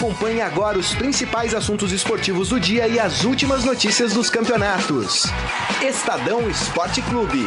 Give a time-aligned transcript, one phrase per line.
[0.00, 5.24] Acompanhe agora os principais assuntos esportivos do dia e as últimas notícias dos campeonatos.
[5.86, 7.46] Estadão Esporte Clube.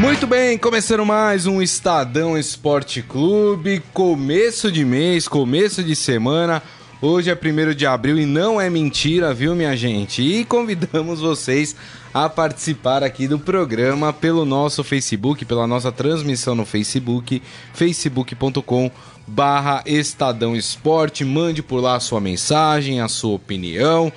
[0.00, 3.80] Muito bem, começando mais um Estadão Esporte Clube.
[3.92, 6.60] Começo de mês, começo de semana.
[7.06, 10.22] Hoje é 1 de abril e não é mentira, viu, minha gente?
[10.22, 11.76] E convidamos vocês
[12.14, 17.42] a participar aqui do programa pelo nosso Facebook, pela nossa transmissão no Facebook,
[17.74, 18.90] facebook.com
[19.26, 21.26] barra Estadão Esporte.
[21.26, 24.10] Mande por lá a sua mensagem, a sua opinião.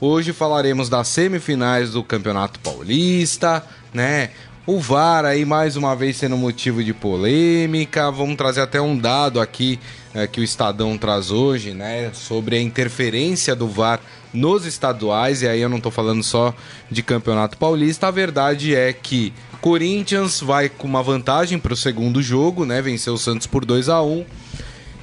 [0.00, 4.30] Hoje falaremos das semifinais do Campeonato Paulista, né?
[4.64, 8.12] O VAR aí mais uma vez sendo motivo de polêmica.
[8.12, 9.80] Vamos trazer até um dado aqui
[10.14, 12.12] é, que o Estadão traz hoje, né?
[12.14, 13.98] Sobre a interferência do VAR
[14.32, 16.54] nos estaduais, e aí eu não tô falando só
[16.88, 22.22] de Campeonato Paulista, a verdade é que Corinthians vai com uma vantagem para o segundo
[22.22, 22.80] jogo, né?
[22.80, 24.24] Venceu o Santos por 2 a 1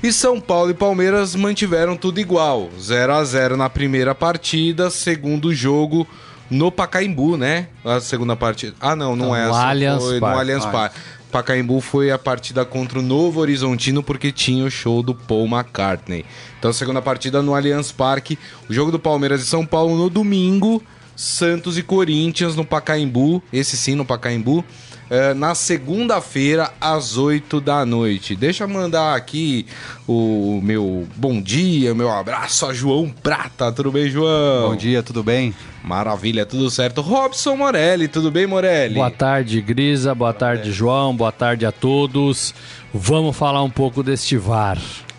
[0.01, 5.53] e São Paulo e Palmeiras mantiveram tudo igual, 0 a 0 na primeira partida, segundo
[5.53, 6.07] jogo
[6.49, 7.67] no Pacaembu, né?
[7.83, 8.75] A segunda partida.
[8.79, 9.67] Ah, não, não, é no essa.
[9.67, 10.35] Allianz foi Parque.
[10.35, 10.99] no Allianz Parque.
[11.31, 16.25] Pacaembu foi a partida contra o Novo Horizontino porque tinha o show do Paul McCartney.
[16.57, 20.81] Então, segunda partida no Allianz Parque, o jogo do Palmeiras e São Paulo no domingo,
[21.15, 24.65] Santos e Corinthians no Pacaembu, esse sim no Pacaembu.
[25.09, 28.35] Eh, na segunda-feira, às 8 da noite.
[28.35, 29.65] Deixa eu mandar aqui
[30.07, 33.71] o meu bom dia, meu abraço a João Prata.
[33.71, 34.69] Tudo bem, João?
[34.69, 35.53] Bom dia, tudo bem?
[35.83, 37.01] Maravilha, tudo certo.
[37.01, 38.95] Robson Morelli, tudo bem, Morelli?
[38.95, 40.13] Boa tarde, Grisa.
[40.13, 41.15] Boa tarde, João.
[41.15, 42.53] Boa tarde a todos.
[42.93, 44.77] Vamos falar um pouco deste VAR.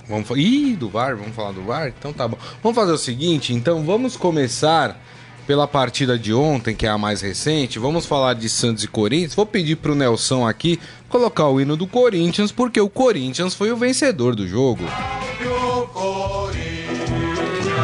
[0.08, 0.28] Vamos.
[0.36, 1.92] Ih, do VAR, vamos falar do VAR?
[1.98, 2.36] Então tá bom.
[2.62, 5.00] Vamos fazer o seguinte, então vamos começar
[5.50, 7.76] pela partida de ontem, que é a mais recente.
[7.76, 9.34] Vamos falar de Santos e Corinthians.
[9.34, 13.76] Vou pedir pro Nelson aqui colocar o hino do Corinthians, porque o Corinthians foi o
[13.76, 14.84] vencedor do jogo.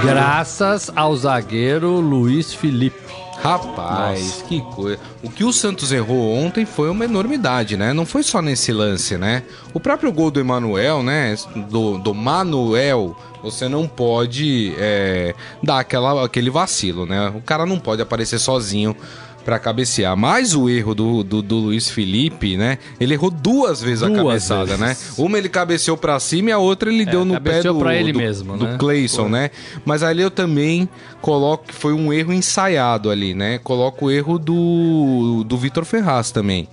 [0.00, 3.05] Graças ao zagueiro Luiz Felipe.
[3.40, 4.98] Rapaz, que coisa.
[5.22, 7.92] O que o Santos errou ontem foi uma enormidade, né?
[7.92, 9.42] Não foi só nesse lance, né?
[9.72, 11.36] O próprio gol do Emanuel, né?
[11.68, 17.32] Do, do Manuel, você não pode é, dar aquela, aquele vacilo, né?
[17.34, 18.96] O cara não pode aparecer sozinho
[19.46, 20.16] pra cabecear.
[20.16, 22.78] Mas o erro do, do, do Luiz Felipe, né?
[22.98, 24.80] Ele errou duas vezes a Duas cabeçada, vezes.
[24.80, 24.96] né?
[25.16, 28.12] Uma ele cabeceou pra cima e a outra ele deu no pé do, pra ele
[28.12, 28.76] do, mesmo, do né?
[28.76, 29.50] Clayson, né?
[29.84, 30.88] Mas ali eu também
[31.20, 33.58] coloco que foi um erro ensaiado ali, né?
[33.62, 36.68] Coloco o erro do, do Vitor Ferraz também.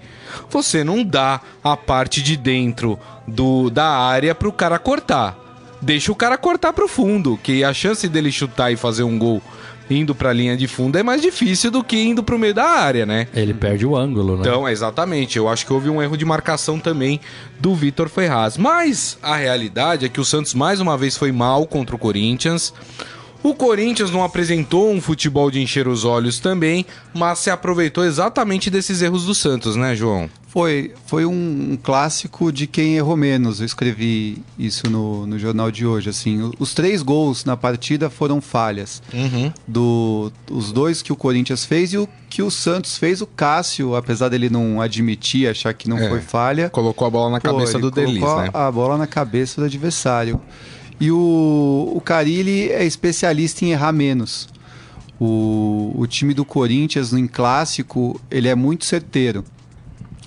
[0.49, 2.97] Você não dá a parte de dentro
[3.27, 5.37] do, da área pro cara cortar.
[5.79, 9.43] Deixa o cara cortar pro fundo, que a chance dele chutar e fazer um gol
[9.89, 13.05] indo pra linha de fundo é mais difícil do que indo pro meio da área,
[13.05, 13.27] né?
[13.33, 14.41] Ele perde o ângulo, né?
[14.41, 15.37] Então, exatamente.
[15.37, 17.19] Eu acho que houve um erro de marcação também
[17.59, 18.57] do Vitor Ferraz.
[18.57, 22.73] Mas a realidade é que o Santos mais uma vez foi mal contra o Corinthians.
[23.43, 28.69] O Corinthians não apresentou um futebol de encher os olhos também, mas se aproveitou exatamente
[28.69, 30.29] desses erros do Santos, né, João?
[30.47, 33.59] Foi, foi um clássico de quem errou menos.
[33.59, 36.11] Eu escrevi isso no, no jornal de hoje.
[36.11, 39.01] Assim, os três gols na partida foram falhas.
[39.11, 39.51] Uhum.
[39.67, 43.19] Do, os dois que o Corinthians fez e o que o Santos fez.
[43.19, 46.07] O Cássio, apesar dele não admitir, achar que não É.
[46.07, 48.49] foi falha, Colocou a bola na pô, cabeça do Delis, colocou né?
[48.53, 50.39] a bola na cabeça do adversário.
[50.99, 54.47] E o, o Carilli é especialista em errar menos.
[55.19, 59.43] O, o time do Corinthians, em clássico, ele é muito certeiro.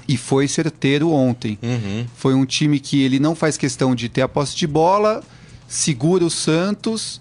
[0.08, 1.58] E foi certeiro ontem.
[1.62, 2.06] Uhum.
[2.14, 5.22] Foi um time que ele não faz questão de ter a posse de bola,
[5.66, 7.20] segura o Santos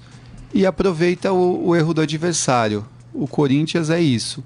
[0.53, 2.85] e aproveita o, o erro do adversário.
[3.13, 4.43] O Corinthians é isso.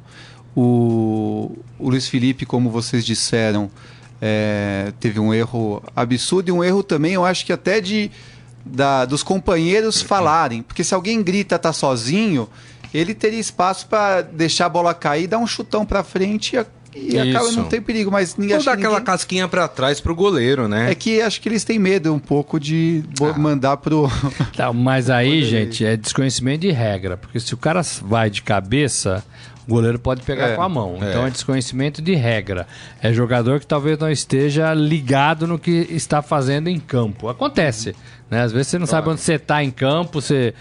[0.55, 3.69] O, o Luiz Felipe, como vocês disseram,
[4.21, 8.11] é, teve um erro absurdo e um erro também, eu acho que até de
[8.65, 10.61] da- dos companheiros falarem.
[10.61, 12.47] Porque se alguém grita tá sozinho,
[12.93, 16.55] ele teria espaço para deixar a bola cair, dar um chutão para frente
[16.95, 18.09] e, e acaba não tem perigo.
[18.11, 20.91] Mas ninguém Ou dar que aquela ninguém- casquinha pra trás pro goleiro, né?
[20.91, 24.09] é que acho que eles têm medo um pouco de bo- mandar pro.
[24.55, 27.15] Tá, mas aí, gente, é desconhecimento de regra.
[27.15, 29.23] Porque se o cara vai de cabeça,
[29.69, 30.97] o goleiro pode pegar É, com a mão.
[31.01, 31.09] é.
[31.09, 32.67] Então é desconhecimento de regra.
[33.01, 37.29] É jogador que talvez não esteja ligado no que está fazendo em campo.
[37.29, 37.95] Acontece.
[38.29, 38.41] Né?
[38.41, 40.53] Às vezes você não sabe onde você está em campo, você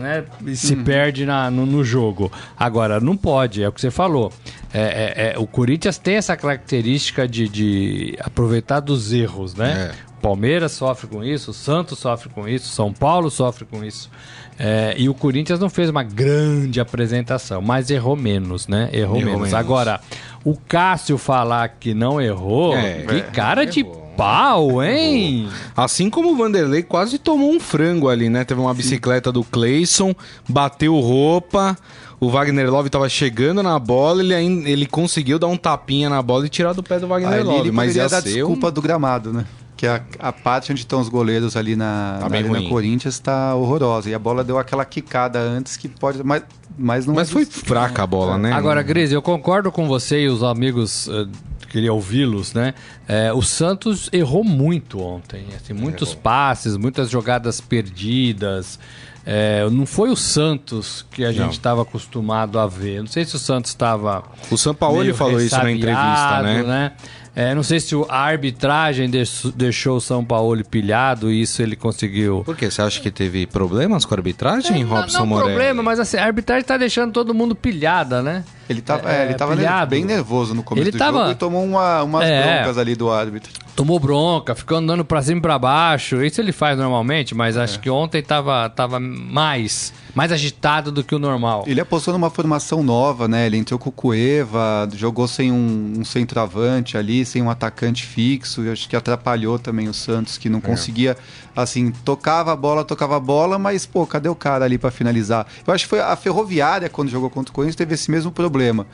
[0.00, 0.24] né,
[0.54, 2.30] se perde na- no, no jogo.
[2.58, 4.32] Agora, não pode, é o que você falou.
[4.72, 9.92] É, é- é, o Corinthians tem essa característica de, de aproveitar dos erros, né?
[10.08, 10.12] É.
[10.22, 14.08] Palmeiras sofre com isso, o Santos sofre com isso, São Paulo sofre com isso.
[14.58, 18.88] É, e o Corinthians não fez uma grande apresentação, mas errou menos, né?
[18.92, 19.40] Errou, Errou menos.
[19.40, 19.54] menos.
[19.54, 20.00] Agora,
[20.44, 24.12] o Cássio falar que não errou, É, que é, cara de errou.
[24.16, 25.48] pau, hein?
[25.76, 28.44] Assim como o Vanderlei quase tomou um frango ali, né?
[28.44, 30.14] Teve uma bicicleta do Clayson,
[30.48, 31.76] bateu roupa.
[32.20, 36.22] O Wagner Love tava chegando na bola, ele, ainda, ele conseguiu dar um tapinha na
[36.22, 37.58] bola e tirar do pé do Wagner Love.
[37.58, 38.70] ele Mas ia dar ser desculpa um...
[38.70, 39.44] do gramado, né?
[39.82, 42.68] Que a, a parte onde estão os goleiros ali na, Tá na Arena ruim.
[42.68, 44.08] Corinthians está horrorosa.
[44.08, 46.22] E a bola deu aquela quicada antes que pode.
[46.22, 46.44] Mas,
[46.78, 48.52] mas não Mas é foi fraca a bola, né?
[48.52, 51.26] Agora, Grise, eu concordo com você e os amigos eh,
[51.68, 52.74] queria ouvi-los, né?
[53.08, 58.78] É, o Santos errou muito ontem, assim, muitos passes, muitas jogadas perdidas.
[59.26, 61.34] É, não foi o Santos que a Não.
[61.34, 63.00] gente estava acostumado a ver.
[63.00, 66.92] Não sei se o Santos estava O Sampaoli meio falou isso na entrevista, ressabiado, né?
[67.34, 71.62] É, não sei se o- a arbitragem deix- deixou o São Paulo pilhado e isso
[71.62, 72.42] ele conseguiu.
[72.44, 72.70] Por quê?
[72.70, 75.48] Você acha que teve problemas com a arbitragem, É, não, Robson não Morelli?
[75.52, 78.44] problema, mas assim, a arbitragem tá deixando todo mundo pilhada, né?
[78.68, 79.90] Ele tava, É, é, ele tava pilhado.
[79.90, 82.42] bem nervoso no começo Ele do tava- jogo e tomou uma, umas É.
[82.58, 83.50] broncas ali do árbitro.
[83.74, 86.22] Tomou bronca, ficou andando pra cima e pra baixo.
[86.22, 87.62] Isso ele faz normalmente, mas É.
[87.62, 91.64] acho que ontem tava, tava mais, mais agitado do que o normal.
[91.66, 93.46] Ele apostou numa formação nova, né?
[93.46, 98.62] Ele entrou com o Cueva, jogou sem um, um centroavante ali, sem um atacante fixo.
[98.62, 101.16] E acho que atrapalhou também o Santos, que não conseguia,
[101.56, 105.46] assim, tocava a bola, tocava a bola, mas, pô, cadê o cara ali pra finalizar?
[105.66, 108.86] Eu acho que foi a Ferroviária, quando jogou contra o Corinthians, teve esse mesmo problema.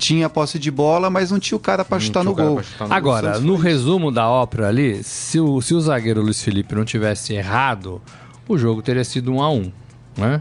[0.00, 2.62] Tinha posse de bola, mas não tinha o cara pra Não chutar tinha no gol.
[2.62, 6.86] chutar Agora, no resumo da ópera ali, se o, se o zagueiro Luiz Felipe não
[6.86, 8.00] tivesse errado,
[8.48, 9.70] o jogo teria sido um a um,
[10.16, 10.40] né?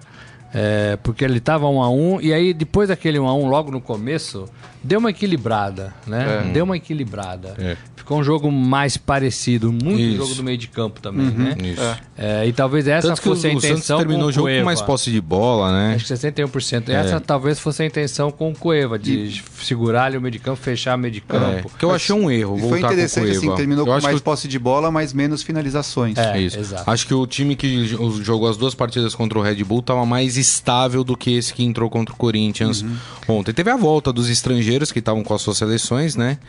[0.53, 3.69] É, porque ele tava um a um e aí depois daquele um a um logo
[3.69, 4.45] no começo
[4.83, 6.49] deu uma equilibrada, né?
[6.53, 7.53] Deu uma equilibrada.
[7.59, 7.77] É.
[8.09, 10.17] Ficou um jogo mais parecido, muito Isso.
[10.17, 11.55] jogo do meio de campo também, né?
[11.63, 11.81] Isso.
[12.17, 14.31] É, e talvez essa Tanto que o, fosse a o Santos intenção terminou com o
[14.31, 14.59] jogo Cueva.
[14.61, 15.93] com mais posse de bola, né?
[15.93, 16.89] Acho que 61%.
[16.89, 16.93] É.
[16.93, 20.57] Essa talvez fosse a intenção com o Cueva, de segurar ali o meio de campo,
[20.59, 21.71] fechar o meio de É, campo.
[21.77, 23.93] que eu achei um erro, E foi voltar com o interessante, assim, terminou Eu com
[23.93, 26.17] acho mais que o- posse de bola, mas menos finalizações.
[26.17, 26.41] É.
[26.41, 26.57] Isso.
[26.57, 26.89] exato.
[26.89, 27.85] Acho que o time que
[28.23, 31.63] jogou as duas partidas contra o Red Bull estava mais estável do que esse que
[31.63, 32.95] entrou contra o Corinthians Uhum.
[33.27, 33.53] ontem.
[33.53, 36.39] Teve a volta dos estrangeiros que estavam com as suas seleções, né?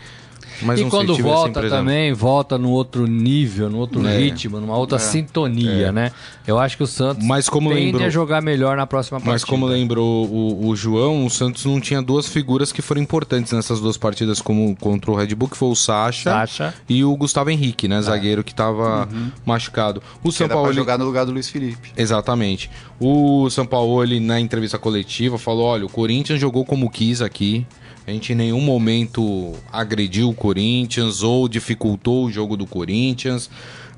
[0.62, 4.18] Mas e sei, quando essa volta também, volta no outro nível, no outro É.
[4.18, 6.12] ritmo, numa outra sintonia, né?
[6.46, 9.32] Eu acho que o Santos Mas como tende lembrou- a jogar melhor na próxima partida.
[9.32, 13.52] Mas como lembrou o, o João, o Santos não tinha duas figuras que foram importantes
[13.52, 16.74] nessas duas partidas como contra o Red Bull, que foi o Sacha, Sacha.
[16.88, 18.00] e o Gustavo Henrique, né?
[18.02, 19.08] Zagueiro que estava
[19.44, 20.02] machucado.
[20.22, 21.90] O Que São era pra Paulo jogar no lugar do Luiz Felipe.
[21.96, 22.70] Exatamente.
[22.98, 27.66] O São Paulo, ele, na entrevista coletiva, falou: olha, o Corinthians jogou como quis aqui.
[28.10, 33.48] A gente em nenhum momento agrediu o Corinthians ou dificultou o jogo do Corinthians,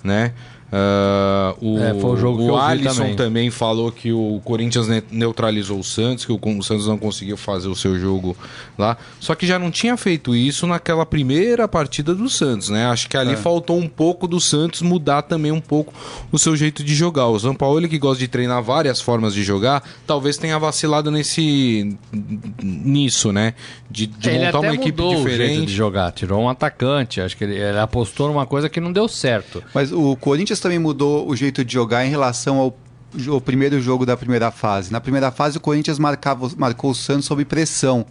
[0.04, 0.34] né?
[0.74, 3.16] Ah, o É, foi o jogo que eu o vi Alisson também.
[3.16, 3.50] também.
[3.50, 7.68] falou que o Corinthians ne- neutralizou o Santos, que o, o Santos não conseguiu fazer
[7.68, 8.34] o seu jogo
[8.78, 8.96] lá.
[9.20, 12.86] Só que já não tinha feito isso naquela primeira partida do Santos, né?
[12.86, 15.92] Acho que ali faltou um pouco do Santos mudar também um pouco
[16.32, 17.26] o seu jeito de jogar.
[17.28, 21.10] O São Paulo, ele que gosta de treinar várias formas de jogar, talvez tenha vacilado
[21.10, 21.96] nesse
[22.62, 23.54] nisso, né?
[23.90, 25.72] De, de ele montar até uma equipe jeito de diferente.
[25.72, 27.20] jogar, tirou um atacante.
[27.20, 29.62] Acho que ele, ele apostou numa coisa que não deu certo.
[29.74, 32.78] Mas o Corinthians também mudou o jeito de jogar em relação ao,
[33.28, 34.92] ao primeiro jogo da primeira fase.
[34.92, 38.06] Na primeira fase, o Corinthians marcava, marcou o Santos sob pressão.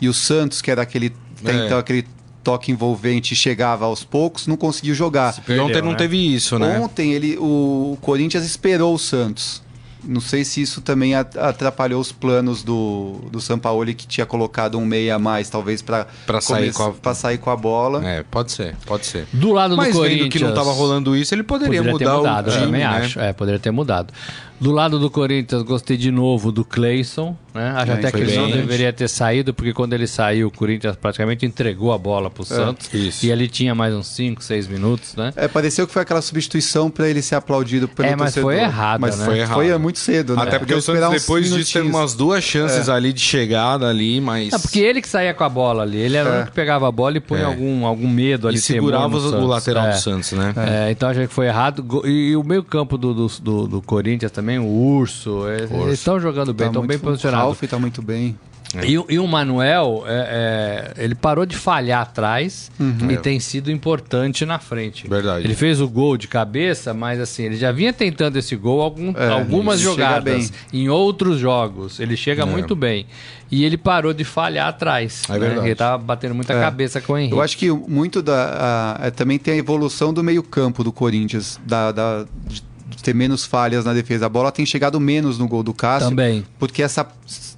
[0.00, 1.66] E o Santos, que era aquele, É.
[1.66, 2.06] então, aquele
[2.44, 5.34] toque envolvente e chegava aos poucos, não conseguiu jogar.
[5.48, 5.96] E ontem não né?
[5.96, 6.78] teve isso, né?
[6.78, 9.62] Ontem ele, o Corinthians esperou o Santos.
[10.04, 14.84] Não sei se isso também atrapalhou os planos do, do Sampaoli, que tinha colocado um
[14.84, 18.06] meia a mais, talvez para Pra sair com a- sair com a bola.
[18.06, 19.26] É, pode ser, pode ser.
[19.32, 20.20] Do lado Mas do Corinthians...
[20.24, 22.64] vendo que não estava rolando isso, ele poderia, Poderia ter mudar mudado, o eu time,
[22.66, 22.86] também né?
[22.86, 23.18] acho.
[23.20, 24.12] É, poderia ter mudado.
[24.60, 27.36] Do lado do Corinthians, gostei de novo do Cleison.
[27.54, 27.70] Né?
[27.76, 30.94] Acho É, até que ele não deveria ter saído, porque quando ele saiu, o Corinthians
[30.96, 32.92] praticamente entregou a bola pro Santos.
[32.92, 33.24] isso.
[33.24, 35.32] E ele tinha mais uns 5, 6 minutos, né?
[35.36, 38.52] É, pareceu que foi aquela substituição para ele ser aplaudido pelo É, mas torcedor.
[38.52, 39.24] foi errada, Mas né?
[39.24, 39.54] Foi errado.
[39.54, 40.42] foi muito cedo, né?
[40.42, 41.94] Até porque o Santos depois disso teve minutinhos.
[41.94, 44.52] umas duas chances ali de chegada ali, mas...
[44.52, 45.96] Não, porque ele que saía com a bola ali.
[45.98, 46.36] Ele era o É.
[46.36, 47.44] único que pegava a bola e punha É.
[47.44, 48.58] algum, algum medo ali.
[48.58, 49.90] e segurava o lateral É.
[49.92, 50.52] do Santos, né?
[50.56, 51.84] É, então achei que foi errado.
[52.04, 55.98] E, e o meio campo do, do, do, do Corinthians também, o Urso, é, eles
[55.98, 57.44] estão jogando bem, Tá estão muito- bem O posicionados.
[57.46, 58.36] Ralf tá muito bem.
[58.84, 62.70] E, o- e o Manuel, é, é, ele parou de falhar atrás
[63.08, 65.08] e tem sido importante na frente.
[65.08, 65.46] Verdade.
[65.46, 69.12] Ele fez o gol de cabeça, mas assim, ele já vinha tentando esse gol algum-
[69.16, 70.52] É, algumas jogadas.
[70.72, 73.06] Em outros jogos, ele chega muito bem.
[73.50, 75.22] E ele parou de falhar atrás.
[75.28, 75.38] É né?
[75.38, 75.68] verdade.
[75.68, 76.60] Ele tava batendo muita É.
[76.60, 77.34] cabeça com o Henrique.
[77.34, 78.96] Eu acho que muito da.
[79.00, 81.58] a- é, também tem a evolução do meio-campo do Corinthians.
[81.64, 82.62] Da, da- de
[83.06, 84.26] ter menos falhas na defesa.
[84.26, 86.08] A bola tem chegado menos no gol do Cássio.
[86.08, 86.44] Também.
[86.58, 87.06] Porque essa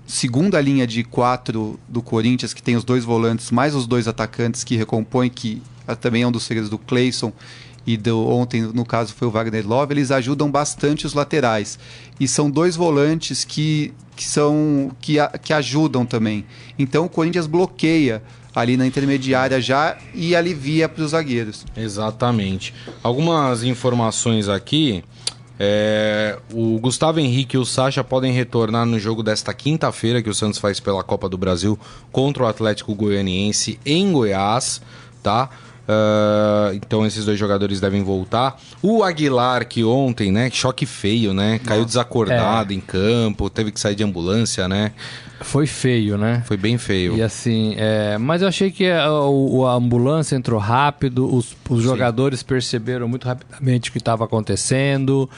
[0.07, 4.63] segunda linha de quatro do Corinthians, que tem os dois volantes, mais os dois atacantes
[4.63, 5.63] que recompõem, que
[6.03, 7.33] também é um dos segredos do Cleison
[7.87, 11.79] e do, ontem, no caso, foi o Wagner Love, eles ajudam bastante os laterais.
[12.21, 16.45] E são dois volantes que, que, são, que, que ajudam também.
[16.79, 18.23] Então o Corinthians bloqueia
[18.55, 21.65] ali na intermediária já e alivia para os zagueiros.
[21.75, 22.75] Exatamente.
[23.03, 25.03] Algumas informações aqui.
[25.59, 30.35] É, o Gustavo Henrique e o Sacha podem retornar no jogo desta quinta-feira que o
[30.35, 31.79] Santos faz pela Copa do Brasil
[32.13, 34.81] contra o Atlético Goianiense em Goiás,
[35.23, 35.51] tá?
[35.89, 38.61] Uh, então esses dois jogadores devem voltar.
[38.83, 40.51] O Aguilar, que ontem, né?
[40.51, 41.59] Choque feio, né?
[41.65, 42.77] Caiu desacordado É.
[42.77, 44.93] em campo, teve que sair de ambulância, né?
[45.41, 46.43] Foi feio, né?
[46.47, 47.17] Foi bem feio.
[47.17, 51.83] E assim, é, mas eu achei que a, o- a ambulância entrou rápido, os, os
[51.83, 55.31] jogadores perceberam muito rapidamente o que estava acontecendo.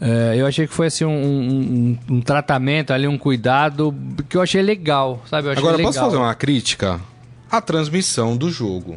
[0.00, 3.92] É, eu achei que foi assim um, um- um- um tratamento ali, um cuidado
[4.28, 5.48] que eu achei legal, sabe?
[5.48, 5.92] Eu achei Agora, legal.
[5.92, 7.00] posso fazer uma crítica?
[7.50, 8.96] A transmissão do jogo.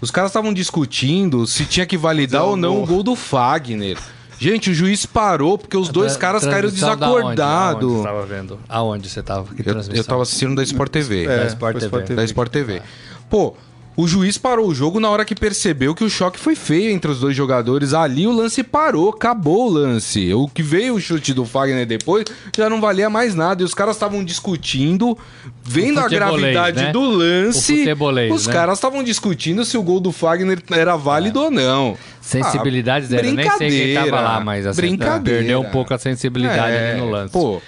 [0.00, 3.98] Os caras estavam discutindo se tinha que validar ou não o gol do Fagner.
[4.40, 7.92] Gente, o juiz parou porque os dois Tra- caras caíram da desacordados.
[7.92, 8.58] você tava vendo?
[8.68, 9.54] Aonde você tava?
[9.54, 9.94] Que Eu, transmissão?
[9.96, 11.26] eu tava assistindo da Sport TV.
[11.26, 11.86] Da É, Sport foi TV.
[11.86, 12.14] Sport TV.
[12.16, 12.82] Da Sport TV.
[13.28, 13.54] Pô,
[14.00, 17.10] o juiz parou o jogo na hora que percebeu que o choque foi feio entre
[17.10, 17.92] os dois jogadores.
[17.92, 20.32] Ali o lance parou, acabou o lance.
[20.32, 22.24] O que veio o chute do Fagner depois
[22.56, 23.62] já não valia mais nada.
[23.62, 25.16] E os caras estavam discutindo,
[25.62, 26.92] vendo a gravidade né?
[26.92, 27.84] do lance.
[28.32, 28.52] Os né?
[28.52, 31.96] caras estavam discutindo se o gol do Fagner era válido ou não.
[32.20, 33.26] Sensibilidade Ah, zero.
[33.26, 35.38] Eu Nem sei quem tava brincadeira, lá, mas assim, brincadeira.
[35.40, 37.32] perdeu um pouco a sensibilidade É, ali no lance.
[37.32, 37.60] Pô,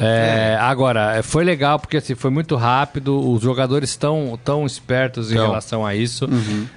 [0.00, 5.30] É, Agora, é, foi legal porque assim, foi muito rápido, os jogadores estão tão espertos
[5.30, 5.46] em Então.
[5.46, 6.28] relação a isso.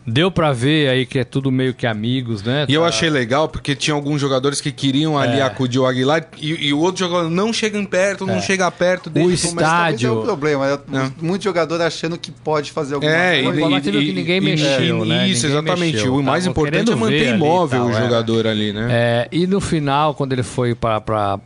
[0.06, 2.66] Deu pra ver aí que é tudo meio que amigos, né?
[2.68, 5.42] E eu Tá- achei legal porque tinha alguns jogadores que queriam ali É.
[5.42, 9.10] acudir o Aguilar e, e o outro jogador não chega perto, não chega perto O
[9.10, 9.34] dele.
[9.34, 10.68] estádio- Talvez é o problema.
[10.68, 11.12] É.
[11.22, 13.60] Muito jogador achando que pode fazer alguma É, coisa.
[13.62, 15.28] e, viu que ninguém mexeu, né?
[15.28, 15.96] Isso, Ninguém exatamente.
[15.96, 16.16] mexeu.
[16.16, 18.02] O mais importante é manter e imóvel o é.
[18.02, 18.88] jogador ali, né?
[18.90, 21.02] É, e no final, quando ele foi para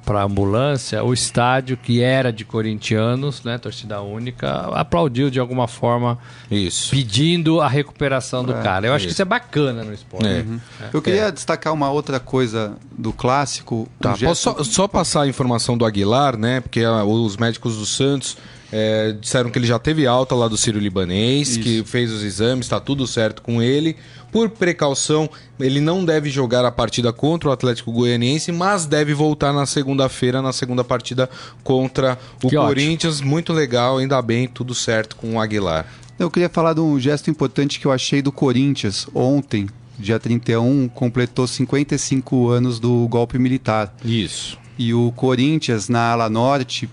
[0.08, 6.18] a ambulância, o estádio, que era de corintianos, né, torcida única, aplaudiu de alguma forma,
[6.52, 6.92] Isso.
[6.92, 8.88] pedindo a recuperação do cara.
[8.88, 10.28] Eu acho que isso é bacana no esporte.
[10.28, 10.46] É.
[10.94, 13.88] Eu queria destacar uma outra coisa do clássico.
[14.00, 16.60] Tá, um gesto- posso só, só passar a informação do Aguilar, né?
[16.62, 18.38] Porque ah, os médicos do Santos
[18.72, 22.68] é, disseram que ele já teve alta lá do Ciro Libanês, que fez os exames,
[22.68, 23.96] tá tudo certo com ele.
[24.32, 25.30] Por precaução,
[25.60, 30.42] ele não deve jogar a partida contra o Atlético Goianiense, mas deve voltar na segunda-feira,
[30.42, 31.30] na segunda partida
[31.64, 32.68] contra o Que ótimo.
[32.68, 33.22] Corinthians.
[33.22, 35.86] Muito legal, ainda bem, tudo certo com o Aguilar.
[36.18, 39.68] Eu queria falar de um gesto importante que eu achei do Corinthians ontem,
[39.98, 43.94] dia 31, completou 55 anos do golpe militar.
[44.04, 44.58] Isso.
[44.78, 46.90] E o Corinthians, na ala norte,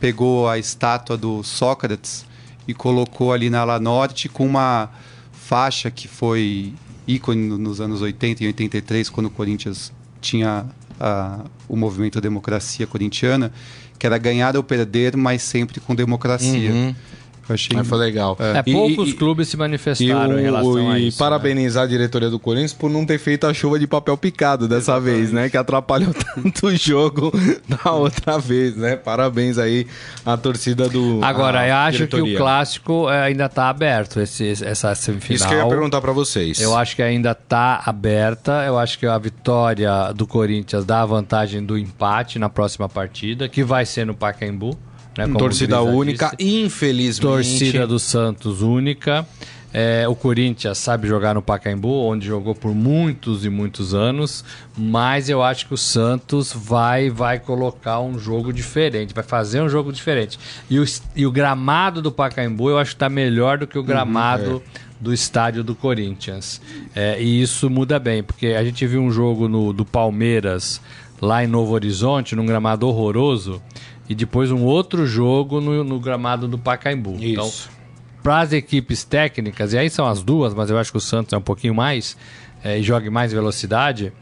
[0.00, 2.24] pegou a estátua do Sócrates
[2.68, 4.90] e colocou ali na ala norte com uma
[5.32, 6.72] faixa que foi
[7.06, 10.66] ícone no- nos anos 80 e 83, quando o Corinthians tinha
[10.98, 13.52] a- o movimento Democracia Corintiana,
[13.98, 16.70] que era ganhar ou perder, mas sempre com democracia.
[16.72, 16.94] Uhum.
[17.48, 18.36] Eu achei Mas foi legal.
[18.40, 21.16] É, E- poucos e- clubes se E, manifestaram o- em relação a e isso.
[21.22, 21.24] né?
[21.28, 24.98] parabenizar a diretoria do Corinthians por não ter feito a chuva de papel picado dessa
[25.00, 25.48] vez, né?
[25.48, 27.32] Que atrapalhou tanto o jogo
[27.84, 28.96] da outra vez, né?
[28.96, 29.86] Parabéns aí
[30.24, 31.20] à torcida do.
[31.22, 32.36] Agora, eu acho que o diretoria.
[32.38, 35.36] clássico é, ainda está aberto, esse, essa semifinal.
[35.36, 36.60] Isso que eu ia perguntar pra vocês.
[36.60, 38.64] Eu acho que ainda está aberta.
[38.66, 43.48] Eu acho que a vitória do Corinthians dá a vantagem do empate na próxima partida,
[43.48, 44.76] que vai ser no Pacaembu.
[45.16, 46.64] Né, Torcida única, disse.
[46.64, 47.22] infelizmente.
[47.22, 49.26] Torcida do Santos única.
[49.78, 54.42] É, o Corinthians sabe jogar no Pacaembu, onde jogou por muitos e muitos anos,
[54.74, 59.68] mas eu acho que o Santos vai vai colocar um jogo diferente, vai fazer um
[59.68, 60.38] jogo diferente.
[60.70, 63.82] E o, e o gramado do Pacaembu eu acho que está melhor do que o
[63.82, 64.62] gramado
[64.98, 66.60] do estádio do Corinthians.
[66.94, 70.80] É, e isso muda bem, porque a gente viu um jogo no, do Palmeiras
[71.20, 73.60] lá em Novo Horizonte, num gramado horroroso,
[74.08, 77.16] e depois um outro jogo no, no gramado do Pacaembu.
[77.20, 77.68] Então, Isso.
[78.22, 81.32] para as equipes técnicas, e aí são as duas, mas eu acho que o Santos
[81.32, 82.16] é um pouquinho mais,
[82.64, 84.12] é, e joga em mais velocidade,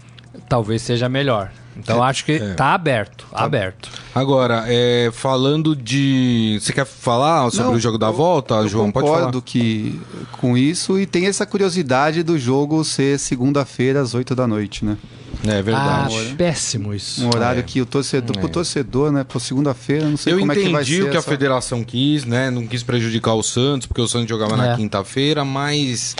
[0.48, 1.50] talvez seja melhor.
[1.76, 3.90] Então acho que tá aberto, aberto.
[4.14, 6.56] Agora, é, falando de.
[6.60, 8.92] Você quer falar sobre Não, o jogo da eu- volta, eu João?
[8.92, 9.18] Pode falar.
[9.18, 10.00] concordo que
[10.40, 14.96] com isso e tem essa curiosidade do jogo ser segunda-feira às 8 da noite, né?
[15.46, 16.30] É verdade.
[16.32, 17.22] Ah, péssimo isso.
[17.24, 17.62] Um horário É.
[17.62, 18.40] que o torcedor, É.
[18.40, 21.10] pro torcedor, né, pro segunda-feira, não sei Eu como é que vai entendi ser o
[21.10, 22.50] que a essa- federação quis, né?
[22.50, 24.76] Não quis prejudicar o Santos, porque o Santos jogava na É.
[24.76, 26.16] quinta-feira, mas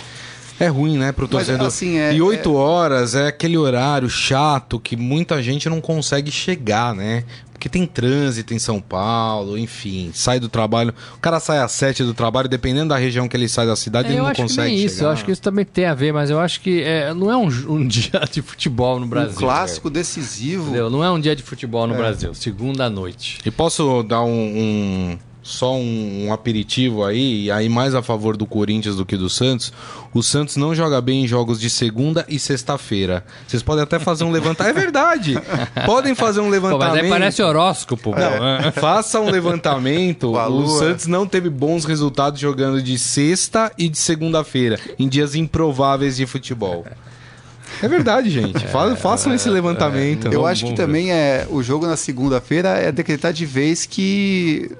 [0.57, 1.67] É ruim, né, pro Mas, torcedor.
[1.67, 6.95] assim, é- e oito horas é aquele horário chato que muita gente não consegue chegar,
[6.95, 7.25] né?
[7.65, 10.93] Porque tem trânsito em São Paulo, enfim, sai do trabalho.
[11.15, 14.09] O cara sai às sete do trabalho, dependendo da região que ele sai da cidade,
[14.09, 15.07] É, ele não acho que consegue nem isso, chegar.
[15.07, 17.35] eu acho que isso também tem a ver, mas eu acho que é, não é
[17.35, 19.31] um, um dia de futebol no Brasil.
[19.31, 20.65] Um clássico decisivo.
[20.65, 20.91] Entendeu?
[20.91, 23.39] Não é um dia de futebol no Brasil, segunda noite.
[23.43, 28.35] E posso dar um, um- só um, um aperitivo aí, e aí mais a favor
[28.35, 29.71] do Corinthians do que do Santos.
[30.11, 33.23] O Santos não joga bem em jogos de segunda e sexta-feira.
[33.47, 34.75] Vocês podem até fazer um levantamento.
[34.75, 35.35] É verdade!
[35.85, 36.93] Podem fazer um Pô, levantamento.
[36.93, 38.15] mas aí parece horóscopo, pô.
[38.19, 40.33] Não, faça um levantamento.
[40.55, 40.67] O.
[40.79, 46.25] Santos não teve bons resultados jogando de sexta e de segunda-feira, em dias improváveis de
[46.25, 46.85] futebol.
[47.81, 48.65] É verdade, gente.
[48.67, 50.27] Fa- Façam esse levantamento.
[50.31, 54.71] Eu acho que também é o jogo na segunda-feira é decretar de vez que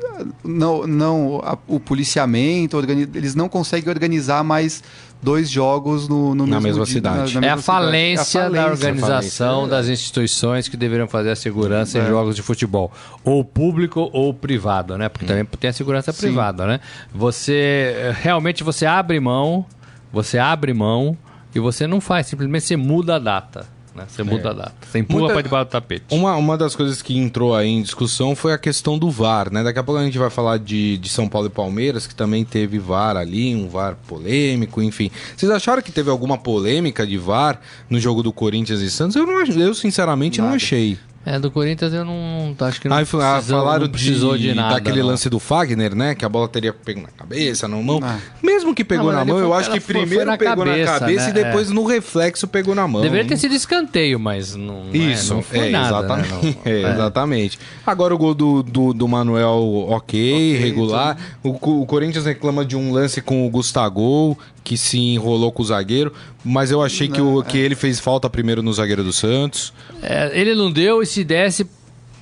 [0.43, 2.79] não, não a- o policiamento
[3.13, 4.83] eles não conseguem organizar mais
[5.21, 7.33] dois jogos no, no Na mesmo mesma dia- cidade.
[7.35, 7.63] na- na É a mesma cidade.
[7.63, 8.71] falência, É a da falência.
[8.87, 12.91] organização das instituições que deveriam fazer a segurança em jogos de futebol.
[13.23, 15.09] Ou público ou privado, né?
[15.09, 16.79] Porque também tem a segurança privada, né?
[17.13, 19.65] Você, eh, realmente, você abre mão,
[20.13, 21.17] você abre mão
[21.55, 23.65] e você não faz, simplesmente você muda a data.
[23.95, 24.03] Né?
[24.09, 24.73] Você muda a data.
[24.85, 26.03] Você empurra Muita- para debaixo do tapete.
[26.11, 29.63] Uma, uma das coisas que entrou aí em discussão foi a questão do VAR, né?
[29.63, 32.43] Daqui a pouco a gente vai falar de, de São Paulo e Palmeiras, que também
[32.43, 35.09] teve VAR ali, um VAR polêmico, enfim.
[35.37, 39.15] Vocês acharam que teve alguma polêmica de VAR no jogo do Corinthians e Santos?
[39.15, 40.99] Eu, não, eu sinceramente, não achei.
[41.25, 42.55] É, do Corinthians eu não.
[42.59, 44.75] Acho que não Aí foi- ah, precisou, falaram não precisou de, de, nada.
[44.75, 45.07] daquele não.
[45.07, 46.13] lance do Fagner, né?
[46.13, 47.99] Que a bola teria pego na cabeça, na mão.
[48.03, 48.19] Ah.
[48.43, 50.63] Mesmo que pegou Não, na mão, foi- eu acho que foi- foi primeiro na pegou
[50.65, 51.29] cabeça, na cabeça né?
[51.31, 53.01] e depois no reflexo pegou na mão.
[53.01, 54.83] Deveria ter sido escanteio, mas não.
[54.85, 55.97] não é, Isso, não foi é, nada.
[55.97, 56.45] exatamente.
[56.45, 56.55] Né?
[56.65, 56.91] É, é.
[56.91, 57.59] exatamente.
[57.85, 61.17] Agora o gol do, do, do Manuel, ok, regular.
[61.41, 65.61] O, Co- o Corinthians reclama de um lance com o Gustavo, que se enrolou com
[65.61, 66.11] o zagueiro,
[66.43, 69.71] mas eu achei que, o, que ele fez falta primeiro no zagueiro do Santos.
[70.01, 71.65] É, ele não deu e se desse,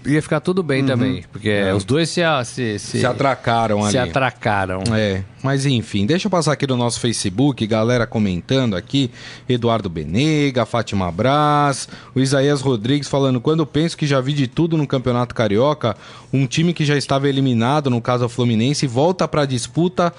[0.06, 1.24] ia ficar tudo bem também.
[1.32, 3.02] Porque os dois se, a- se, se, Uhum.
[3.02, 4.10] Se atracaram se ali.
[4.10, 4.84] atracaram.
[4.94, 9.10] É, mas enfim, deixa eu passar aqui no nosso Facebook, galera comentando aqui,
[9.48, 14.76] Eduardo Benega, Fátima Braz, o Isaías Rodrigues falando, quando penso que já vi de tudo
[14.78, 15.96] no Campeonato Carioca,
[16.34, 20.14] um time que já estava eliminado, no caso o Fluminense, volta pra disputa,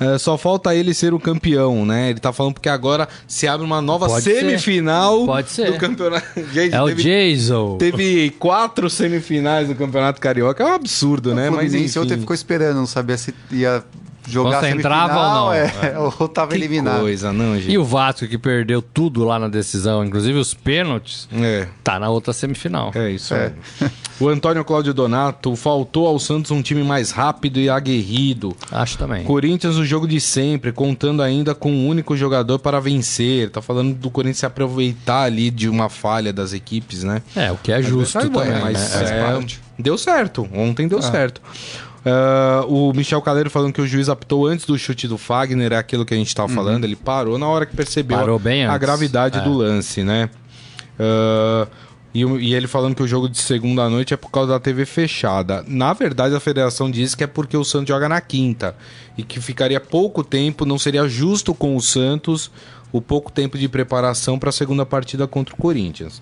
[0.00, 2.10] é, só falta ele ser o campeão, né?
[2.10, 4.40] Ele tá falando porque agora se abre uma nova Pode ser.
[4.40, 5.72] semifinal Pode ser.
[5.72, 6.26] do campeonato.
[6.52, 7.76] Gente, É o teve, Jason.
[7.78, 11.48] teve quatro semifinais do Campeonato Carioca, é um absurdo, né?
[11.48, 12.20] O Mas Fluminense ontem enfim.
[12.22, 13.84] ficou esperando, não sabia se ia
[14.28, 15.54] jogar Ou se entrava semifinal, ou não.
[15.54, 17.00] é, ou tava Que eliminado.
[17.00, 17.70] coisa, não, gente.
[17.72, 21.66] E o Vasco, que perdeu tudo lá na decisão, inclusive os pênaltis, É.
[21.82, 22.90] tá na outra semifinal.
[22.94, 23.52] É isso É.
[24.20, 28.56] O Antônio Cláudio Donato faltou ao Santos um time mais rápido e aguerrido.
[28.70, 29.24] Acho também.
[29.24, 33.50] Corinthians, o jogo de sempre, contando ainda com um único jogador para vencer.
[33.50, 37.20] Tá falando do Corinthians se aproveitar ali de uma falha das equipes, né?
[37.34, 38.60] É, o que é justo Mas, também.
[38.60, 39.38] mas né?
[39.40, 40.48] é, deu certo.
[40.54, 41.40] Ontem deu certo.
[42.04, 45.76] Ah, o Michel Caleiro falando que o juiz apitou antes do chute do Fagner, é
[45.76, 46.84] aquilo que a gente tava falando.
[46.84, 48.16] Ele parou na hora que percebeu
[48.70, 48.80] a antes.
[48.80, 49.42] gravidade É.
[49.42, 50.28] do lance, né?
[50.98, 51.66] Ah,
[52.14, 54.84] e, e ele falando que o jogo de segunda noite é por causa da TV
[54.84, 55.64] fechada.
[55.66, 58.76] Na verdade, a federação diz que é porque o Santos joga na quinta.
[59.16, 62.50] E que ficaria pouco tempo, não seria justo com o Santos
[62.90, 66.20] o pouco tempo de preparação para a segunda partida contra o Corinthians.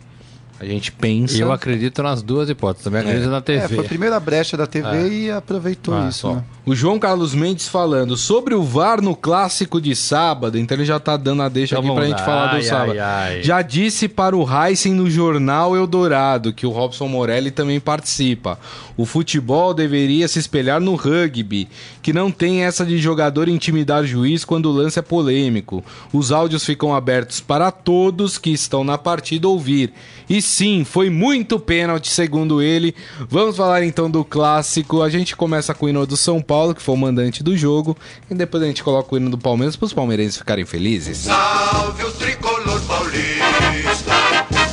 [0.61, 1.37] A gente pensa.
[1.38, 2.85] E eu acredito nas duas hipóteses.
[2.85, 3.77] Também acredito na É, TV.
[3.77, 6.44] foi a primeira brecha da TV e aproveitou Ah, isso, Ó, né?
[6.66, 11.01] O João Carlos Mendes falando sobre o VAR no clássico de sábado, então ele já
[11.01, 12.25] tá dando a deixa Então aqui pra vamos gente lá.
[12.27, 12.90] falar do Ai, sábado.
[12.92, 12.99] ai,
[13.38, 13.42] ai.
[13.42, 18.59] Já disse para o Heisen no jornal Eldorado que o Robson Morelli também participa.
[18.99, 21.66] O futebol deveria se espelhar no rugby,
[22.03, 25.83] que não tem essa de jogador intimidar juiz quando o lance é polêmico.
[26.12, 29.92] Os áudios ficam abertos para todos que estão na partida ouvir.
[30.29, 32.94] E sim, foi muito pênalti, segundo ele.
[33.28, 35.02] Vamos falar então do clássico.
[35.02, 37.96] A gente começa com o hino do São Paulo, que foi o mandante do jogo,
[38.30, 41.18] e depois a gente coloca o hino do Palmeiras para os palmeirenses ficarem felizes.
[41.18, 44.12] Salve o tricolor paulista,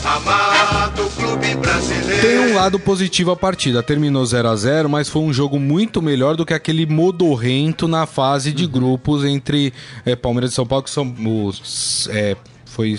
[0.03, 2.21] amado clube brasileiro.
[2.21, 3.83] Tem um lado positivo a partida.
[3.83, 8.05] Terminou 0 a 0 mas foi um jogo muito melhor do que aquele modorrento na
[8.05, 9.73] fase de grupos entre
[10.05, 11.13] eh, Palmeiras e São Paulo, que são
[11.45, 12.09] os.
[12.11, 12.35] eh,
[12.77, 12.95] foi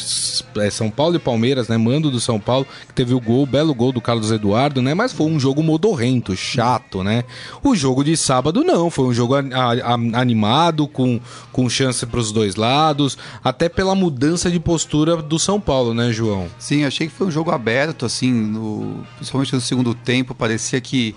[0.56, 1.76] é, São Paulo e Palmeiras, né?
[1.76, 4.92] Mando do São Paulo, que teve o gol, belo gol do Carlos Eduardo, né?
[4.92, 7.22] Mas foi um jogo modorrento, chato, né?
[7.62, 11.20] O jogo de sábado não, foi um jogo animado, com,
[11.52, 16.10] com chance para os dois lados, até pela mudança de postura do São Paulo, né,
[16.10, 16.48] João?
[16.58, 20.34] Sim, achei que foi um jogo aberto, assim, no- principalmente no segundo tempo.
[20.34, 21.14] Parecia que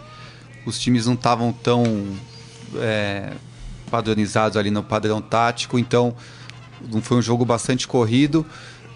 [0.67, 1.83] os times não estavam tão
[2.75, 3.31] é,
[3.89, 6.13] padronizados ali no padrão tático, então
[7.01, 8.45] foi um jogo bastante corrido,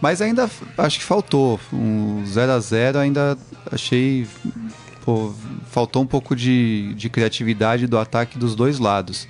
[0.02, 1.60] mas ainda acho que faltou.
[1.72, 3.38] Um 0 a 0 ainda
[3.72, 4.28] achei.
[5.04, 5.34] pô,
[5.70, 9.28] faltou um pouco de, de criatividade do ataque dos dois lados.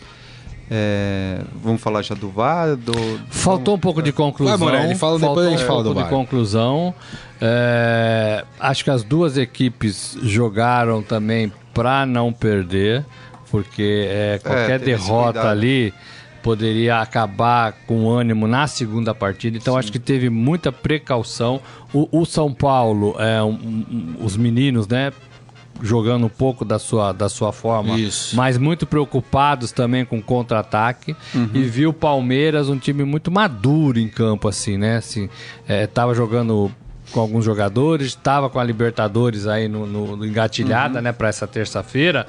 [0.69, 2.75] É, vamos falar já do VAR?
[2.75, 2.93] Do,
[3.29, 4.57] Faltou um pouco de conclusão.
[4.57, 6.19] Vai, Morelli, fala, depois faltou a gente um fala do pouco de VAR.
[6.19, 6.95] conclusão.
[7.39, 13.05] É, acho que as duas equipes jogaram também para não perder,
[13.51, 15.59] porque é, qualquer esse derrota cuidado.
[16.45, 19.57] Poderia acabar com ânimo na segunda partida.
[19.57, 21.59] Então acho que teve muita precaução.
[21.91, 25.11] O, o São Paulo, é, um- um- os meninos, né?
[25.81, 28.35] Jogando um pouco da sua, da sua forma, Isso.
[28.35, 31.15] mas muito preocupados também com contra-ataque.
[31.51, 34.97] E viu o Palmeiras um time muito maduro em campo, assim, né?
[34.97, 35.27] Assim,
[35.67, 36.71] é, tava jogando
[37.11, 41.45] com alguns jogadores, estava com a Libertadores aí no, no- no engatilhada, né, para essa
[41.47, 42.25] terça-feira.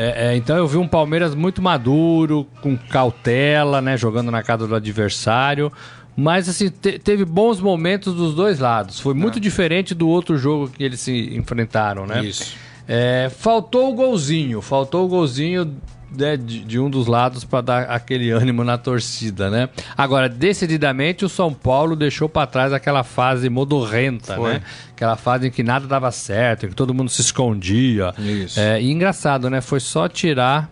[0.00, 4.64] É, é, então eu vi um Palmeiras muito maduro, com cautela, né, jogando na casa
[4.64, 5.72] do adversário.
[6.16, 9.00] Mas assim, te- teve bons momentos dos dois lados.
[9.00, 12.24] Foi muito diferente do outro jogo que eles se enfrentaram, né?
[12.24, 12.54] Isso.
[12.86, 15.74] É, faltou o golzinho, faltou o golzinho
[16.16, 19.68] né, de, de um dos lados para dar aquele ânimo na torcida, né?
[19.96, 24.54] Agora, decididamente, o São Paulo deixou para trás aquela fase modorrenta, Foi.
[24.54, 24.62] né?
[24.94, 28.12] Aquela fase em que nada dava certo, em que todo mundo se escondia.
[28.18, 28.58] Isso.
[28.58, 29.60] É, e engraçado, né?
[29.60, 30.70] Foi só tirar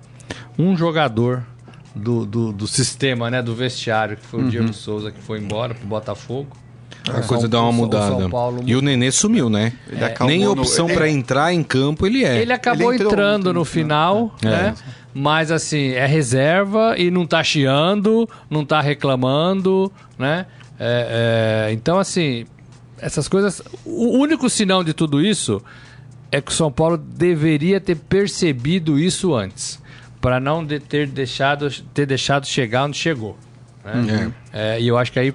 [0.59, 1.43] um jogador
[1.95, 3.43] do, do, do sistema, né?
[3.43, 6.49] Do vestiário, que foi o Diego Souza, que foi embora pro Botafogo.
[7.09, 8.17] A coisa São- dá uma mudada.
[8.23, 9.73] São Paulo E o Nenê sumiu, né?
[9.89, 12.39] Ele acalmou Nem no- opção ele- pra entrar em campo ele é.
[12.43, 14.75] Ele acabou Ele entrando no no final, É.
[15.19, 20.45] Mas assim, é reserva e não tá chiando, não tá reclamando, né?
[20.79, 22.45] É, é, então, assim,
[22.99, 23.63] essas coisas.
[23.85, 25.63] O único sinal de tudo isso
[26.31, 29.81] é que o São Paulo deveria ter percebido isso antes.
[30.21, 33.39] para não de- ter, deixado, ter deixado chegar onde chegou.
[33.85, 34.33] né?
[34.53, 35.33] É, e eu acho que aí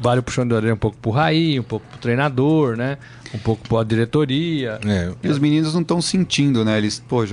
[0.00, 2.98] vale o puxão de orelha um pouco pro Raí, um pouco pro treinador, né?
[3.34, 4.78] Um pouco pra diretoria.
[4.86, 5.10] É.
[5.22, 6.76] E os meninos não estão sentindo, né?
[6.76, 7.24] Eles, pô,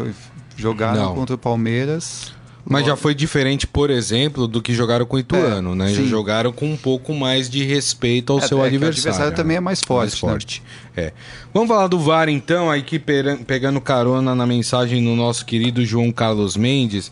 [0.59, 1.15] jogaram Não.
[1.15, 2.31] contra o Palmeiras.
[2.71, 5.87] Mas já foi diferente, por exemplo, do que jogaram com o Ituano, É, né?
[5.89, 6.07] Já sim.
[6.07, 9.09] jogaram com um pouco mais de respeito ao É, seu é que o adversário.
[9.09, 10.19] adversário também é mais forte, Mais né?
[10.19, 10.63] forte.
[10.95, 11.13] É.
[11.51, 16.11] Vamos falar do VAR então, aí pera- pegando carona na mensagem do nosso querido João
[16.11, 17.11] Carlos Mendes.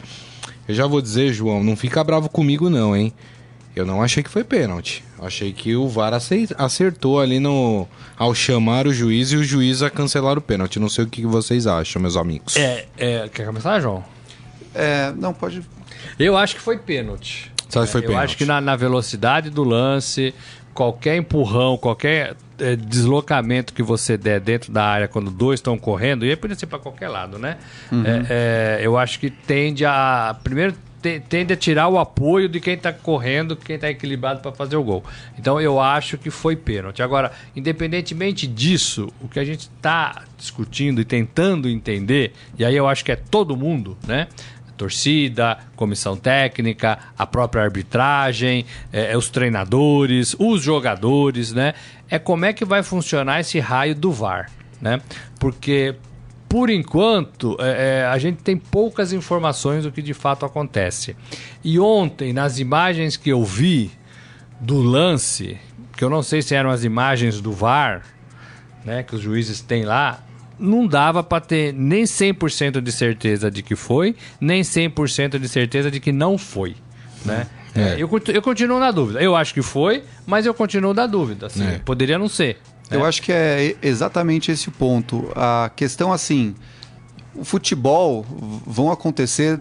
[0.68, 3.12] Eu já vou dizer, João, não fica bravo comigo não, hein?
[3.76, 5.04] Eu não achei que foi pênalti.
[5.20, 9.90] Achei que o VAR acertou ali no ao chamar o juiz e o juiz a
[9.90, 10.80] cancelar o pênalti.
[10.80, 12.56] Não sei o que vocês acham, meus amigos.
[12.56, 14.04] É, é, quer começar, João?
[14.76, 15.62] É, não, pode.
[16.20, 17.52] Eu acho que foi pênalti.
[17.68, 18.26] Você acha que foi Eu pênalti?
[18.26, 20.34] acho que na, na velocidade do lance,
[20.74, 26.26] qualquer empurrão, qualquer eh, deslocamento que você der dentro da área quando dois estão correndo,
[26.26, 27.58] e aí podia ser para qualquer lado, né?
[27.92, 30.36] É, é, eu acho que tende a.
[30.44, 30.76] Primeiro,
[31.08, 34.76] te- tende a tirar o apoio de quem está correndo, quem está equilibrado para fazer
[34.76, 35.04] o gol.
[35.40, 37.02] Então eu acho que foi pênalti.
[37.02, 42.88] Agora, independentemente disso, o que a gente está discutindo e tentando entender, e aí eu
[42.88, 44.28] acho que é todo mundo, né?
[44.76, 51.74] torcida, comissão técnica, a própria arbitragem, é, é os treinadores, os jogadores, né?
[52.08, 55.02] É como é que vai funcionar esse raio do VAR, né?
[55.40, 55.96] Porque
[56.48, 61.16] por enquanto é, é, a gente tem poucas informações do que de fato acontece.
[61.64, 63.92] E ontem nas imagens que eu vi
[64.60, 65.58] do lance,
[65.96, 68.04] que eu não sei se eram as imagens do VAR,
[68.86, 70.24] né, que os juízes têm lá,
[70.60, 75.92] não dava para ter nem 100% de certeza de que foi, nem 100% de certeza
[75.92, 76.76] de que não foi,
[77.26, 77.48] né?
[77.76, 77.94] É.
[77.94, 79.22] É, eu, eu continuo na dúvida.
[79.22, 81.46] Eu acho que foi, mas eu continuo na dúvida.
[81.46, 81.80] Assim, É.
[81.80, 82.58] Poderia não ser.
[82.90, 85.32] Eu acho que é exatamente esse o ponto.
[85.36, 86.56] A questão assim,
[87.36, 88.26] o futebol
[88.66, 89.60] vão acontecer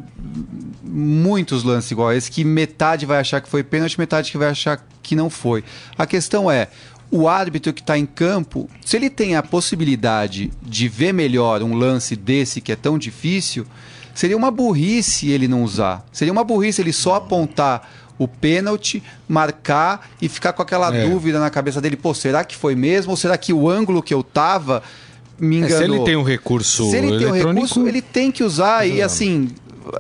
[0.83, 4.49] muitos lances igual a esse que metade vai achar que foi pênalti, metade que vai
[4.49, 5.63] achar que não foi.
[5.99, 6.69] A questão é
[7.11, 11.75] o árbitro que está em campo, se ele tem a possibilidade de ver melhor um
[11.75, 13.67] lance desse que é tão difícil,
[14.15, 16.05] seria uma burrice ele não usar.
[16.11, 21.09] Seria uma burrice ele só apontar o pênalti, marcar e ficar com aquela É.
[21.09, 23.11] dúvida na cabeça dele, pô, será que foi mesmo?
[23.11, 24.83] Ou será que o ângulo que eu tava
[25.39, 25.79] me É, enganou?
[25.79, 28.87] se ele tem um recurso Se ele tem um eletrônico, recurso, ele tem que usar
[28.87, 29.51] e assim,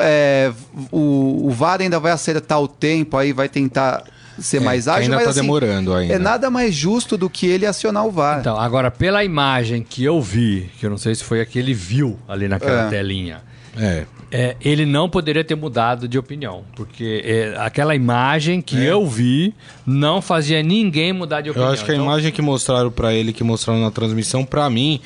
[0.00, 0.50] é,
[0.90, 4.02] o, o VAR ainda vai acertar o tempo, aí vai tentar
[4.38, 6.14] ser É, mais ágil, ainda mas tá assim, demorando ainda.
[6.14, 8.40] é nada mais justo do que ele acionar o VAR.
[8.40, 11.58] Então, agora, pela imagem que eu vi, que eu não sei se foi a que
[11.58, 12.88] ele viu ali naquela É.
[12.90, 13.40] telinha,
[13.78, 14.04] É.
[14.30, 16.64] é, ele não poderia ter mudado de opinião.
[16.74, 18.90] Porque é, aquela imagem que É.
[18.92, 19.54] eu vi
[19.86, 21.72] não fazia ninguém mudar de Eu opinião.
[21.72, 25.00] acho que a Então, imagem que mostraram pra ele, que mostraram na transmissão, pra mim,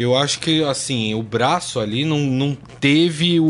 [0.00, 3.44] Eu acho que, assim, o braço ali não, não teve o,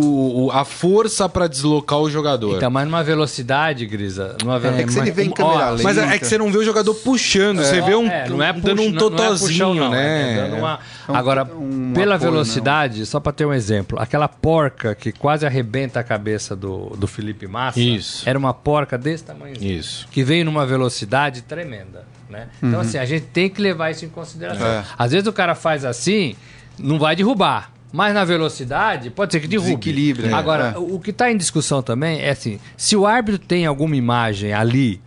[0.46, 2.56] o- a força pra deslocar o jogador.
[2.56, 4.36] Então, mas numa velocidade, Grisa.
[4.42, 6.36] Numa É que se ele vem em ó, câmera lenta- Mas é, é que você
[6.36, 8.96] não vê o jogador puxando, você vê um, É, não é dando um não- não
[8.96, 10.50] é totozinho, puxão, não, né?
[10.50, 14.94] é uma- um- Agora, um pela apoio, velocidade, só pra ter um exemplo, aquela porca
[14.94, 18.28] que quase arrebenta a cabeça do, do Felipe Massa, Isso.
[18.28, 19.54] era uma porca desse tamanho.
[19.60, 20.08] Isso.
[20.10, 22.48] Que veio numa velocidade tremenda, né?
[22.62, 24.66] Então, assim, a gente tem que levar isso em consideração.
[24.66, 24.84] É.
[24.96, 26.34] Às vezes o cara faz assim,
[26.78, 27.72] não vai derrubar.
[27.92, 29.70] Mas na velocidade, pode ser que derrube.
[29.70, 30.32] Desequilíbrio, é.
[30.32, 30.78] Agora, É.
[30.78, 35.00] o que está em discussão também é assim: se o árbitro tem alguma imagem ali,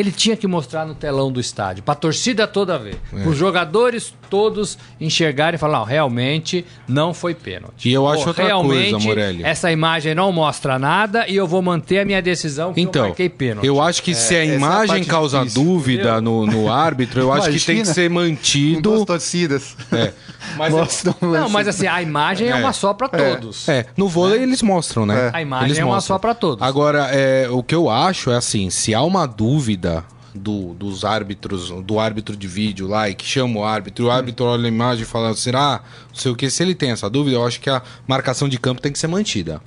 [0.00, 3.20] ele tinha que mostrar no telão do estádio, para a torcida toda ver, É.
[3.20, 7.88] para os jogadores todos enxergarem e falar: não, realmente não foi pênalti.
[7.88, 9.42] E eu acho outra realmente, coisa, Morelli.
[9.44, 13.06] Essa imagem não mostra nada e eu vou manter a minha decisão que eu Então,
[13.06, 13.66] marquei pênalti.
[13.66, 17.32] eu acho que se a é a imagem causa difícil, dúvida no, no árbitro, eu
[17.32, 18.82] acho que tem que ser Com mantido.
[18.82, 19.76] duas torcidas.
[19.92, 20.12] É.
[20.56, 23.68] Mas Mostra um Não, mas assim, a imagem é, uma só para todos.
[23.68, 25.30] É, no vôlei eles mostram, né?
[25.32, 26.14] A imagem Eles é uma mostram.
[26.16, 26.62] só pra todos.
[26.66, 29.87] Agora, é, o que eu acho é assim, se há uma dúvida
[30.34, 34.10] do- dos árbitros, do árbitro de vídeo lá, e que chama o árbitro, e o
[34.10, 35.82] árbitro olha a imagem e fala, será?
[36.10, 38.58] Não sei o que, se ele tem essa dúvida, eu acho que a marcação de
[38.58, 39.60] campo tem que ser mantida.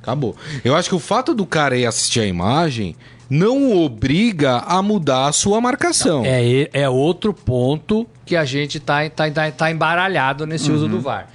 [0.00, 0.34] Acabou.
[0.64, 2.96] Eu acho que o fato do cara ir assistir a imagem
[3.28, 6.22] não o obriga a mudar a sua marcação.
[6.24, 10.90] É, é outro ponto que a gente tá, tá, tá, tá embaralhado nesse uso Uhum.
[10.92, 11.28] do VAR.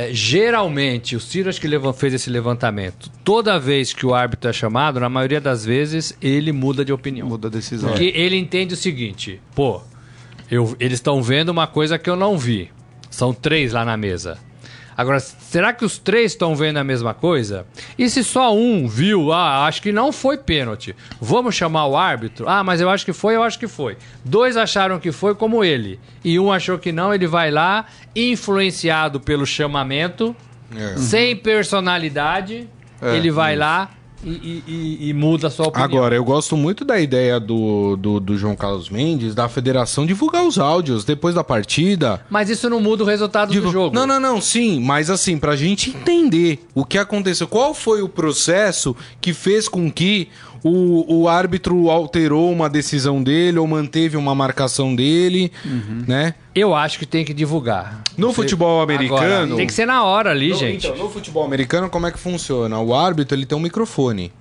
[0.00, 3.10] É, geralmente, o Ciro acho que fez esse levantamento.
[3.24, 7.26] Toda vez que o árbitro é chamado, na maioria das vezes, ele muda de opinião.
[7.26, 7.88] Muda a decisão.
[7.90, 9.80] Porque ele entende o seguinte: pô,
[10.48, 12.70] eu- eles estão vendo uma coisa que eu não vi.
[13.10, 14.38] São três lá na mesa.
[14.98, 17.64] Agora, será que os três estão vendo a mesma coisa?
[17.96, 20.92] E se só um viu, ah, acho que não foi pênalti.
[21.20, 22.48] Vamos chamar o árbitro?
[22.48, 23.96] Ah, mas eu acho que foi, eu acho que foi.
[24.24, 26.00] Dois acharam que foi, como ele.
[26.24, 30.34] E um achou que não, ele vai lá, influenciado pelo chamamento,
[30.76, 30.96] É.
[30.96, 32.68] sem personalidade,
[33.00, 33.90] É, ele vai lá
[34.24, 35.84] e, e- e- muda a sua opinião.
[35.84, 40.44] Agora, eu gosto muito da ideia do, do, do João Carlos Mendes, da federação divulgar
[40.44, 42.20] os áudios depois da partida.
[42.28, 43.94] Mas isso não muda o resultado do jogo.
[43.94, 48.08] Não, não, não, sim, mas assim, pra gente entender o que aconteceu, qual foi o
[48.08, 50.28] processo que fez com que
[50.64, 55.52] o, o árbitro alterou uma decisão dele ou manteve uma marcação dele,
[56.06, 56.34] né?
[56.54, 58.02] Eu acho que tem que divulgar.
[58.16, 59.56] No futebol Agora, americano.
[59.56, 60.86] tem que ser na hora ali, No- gente.
[60.86, 62.78] Então, no futebol americano, como é que funciona?
[62.80, 64.32] O árbitro ele tem um microfone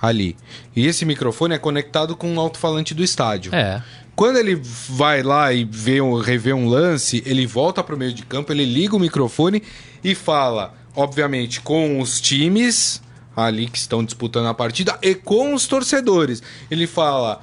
[0.00, 0.36] ali.
[0.76, 3.54] E esse microfone é conectado com um alto-falante do estádio.
[3.54, 3.82] É.
[4.14, 4.54] Quando ele
[4.88, 8.64] vai lá e vê um, revê um lance, ele volta pro meio de campo, ele
[8.64, 9.60] liga o microfone
[10.04, 13.02] e fala, obviamente, com os times
[13.36, 16.42] ali que estão disputando a partida e com os torcedores.
[16.70, 17.40] Ele fala: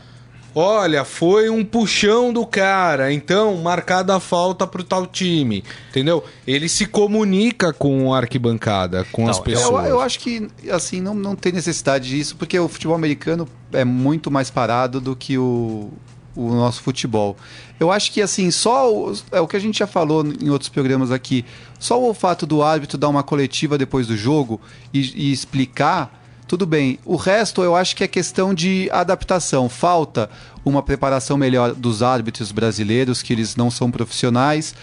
[0.53, 5.63] Olha, foi um puxão do cara, então marcada a falta pro tal time.
[5.89, 6.23] Entendeu?
[6.45, 9.87] Ele se comunica com a arquibancada, com as Então, Eu, pessoas.
[9.87, 14.29] eu acho que, assim, não, não tem necessidade disso, porque o futebol americano é muito
[14.29, 15.89] mais parado do que o,
[16.35, 17.35] o nosso futebol.
[17.79, 20.69] Eu acho que, assim, só o, é o que a gente já falou em outros
[20.69, 21.43] programas aqui,
[21.79, 24.61] só o fato do árbitro dar uma coletiva depois do jogo
[24.93, 26.99] e, e explicar, tudo bem.
[27.05, 29.69] O resto eu acho que é questão de adaptação.
[29.69, 30.29] Falta
[30.65, 34.75] uma preparação melhor dos árbitros brasileiros, que eles não são profissionais.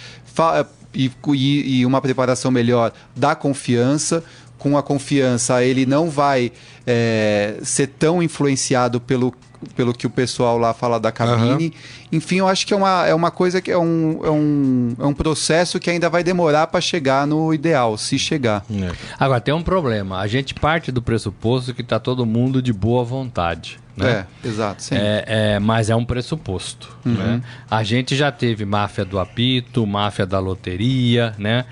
[0.94, 4.24] E, e- e uma preparação melhor da confiança.
[4.58, 6.50] Com a confiança, ele não vai
[6.86, 9.32] é, ser tão influenciado pelo,
[9.74, 11.72] pelo que o pessoal lá fala da cabine.
[12.10, 15.06] Enfim, eu acho que é uma, é uma coisa que é um, é, um, é
[15.06, 18.64] um processo que ainda vai demorar para chegar no ideal, se chegar.
[18.70, 18.92] É.
[19.18, 20.18] Agora, tem um problema.
[20.18, 23.78] A gente parte do pressuposto que tá todo mundo de boa vontade.
[23.96, 24.26] Né?
[24.44, 24.82] É, exato.
[24.82, 24.94] Sim.
[24.94, 26.96] É, é, mas é um pressuposto.
[27.04, 27.42] Né?
[27.68, 31.64] A gente já teve máfia do apito, máfia da loteria, né?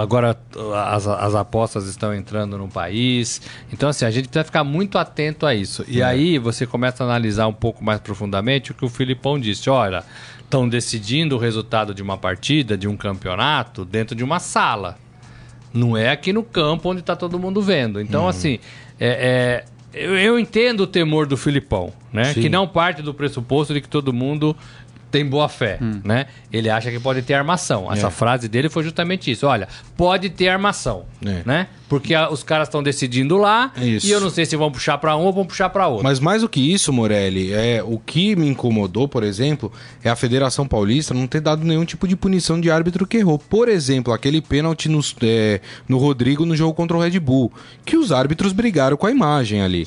[0.00, 0.36] Agora
[0.88, 3.40] as, as apostas estão entrando no país.
[3.72, 5.84] Então, assim, a gente precisa ficar muito atento a isso.
[5.86, 9.70] E aí você começa a analisar um pouco mais profundamente o que o Filipão disse.
[9.70, 10.04] Olha,
[10.42, 14.98] estão decidindo o resultado de uma partida, de um campeonato, dentro de uma sala.
[15.72, 18.00] Não é aqui no campo onde está todo mundo vendo.
[18.00, 18.58] Então, assim,
[18.98, 22.24] é, é, eu, eu entendo o temor do Filipão, né?
[22.32, 22.42] Sim.
[22.42, 24.56] Que não parte do pressuposto de que todo mundo
[25.10, 26.26] tem boa fé, né?
[26.52, 27.90] Ele acha que pode ter armação.
[27.92, 28.10] Essa É.
[28.10, 29.46] frase dele foi justamente isso.
[29.46, 31.42] Olha, pode ter armação, É.
[31.44, 31.66] né?
[31.90, 34.06] Porque a- os caras estão decidindo lá Isso.
[34.06, 36.04] e eu não sei se vão puxar pra um ou vão puxar pra outro.
[36.04, 39.72] Mas mais do que isso, Morelli, é, o que me incomodou, por exemplo,
[40.04, 43.38] é a Federação Paulista não ter dado nenhum tipo de punição de árbitro que errou.
[43.40, 47.52] Por exemplo, aquele pênalti nos- é, no Rodrigo no jogo contra o Red Bull,
[47.84, 49.84] que os árbitros brigaram com a imagem ali.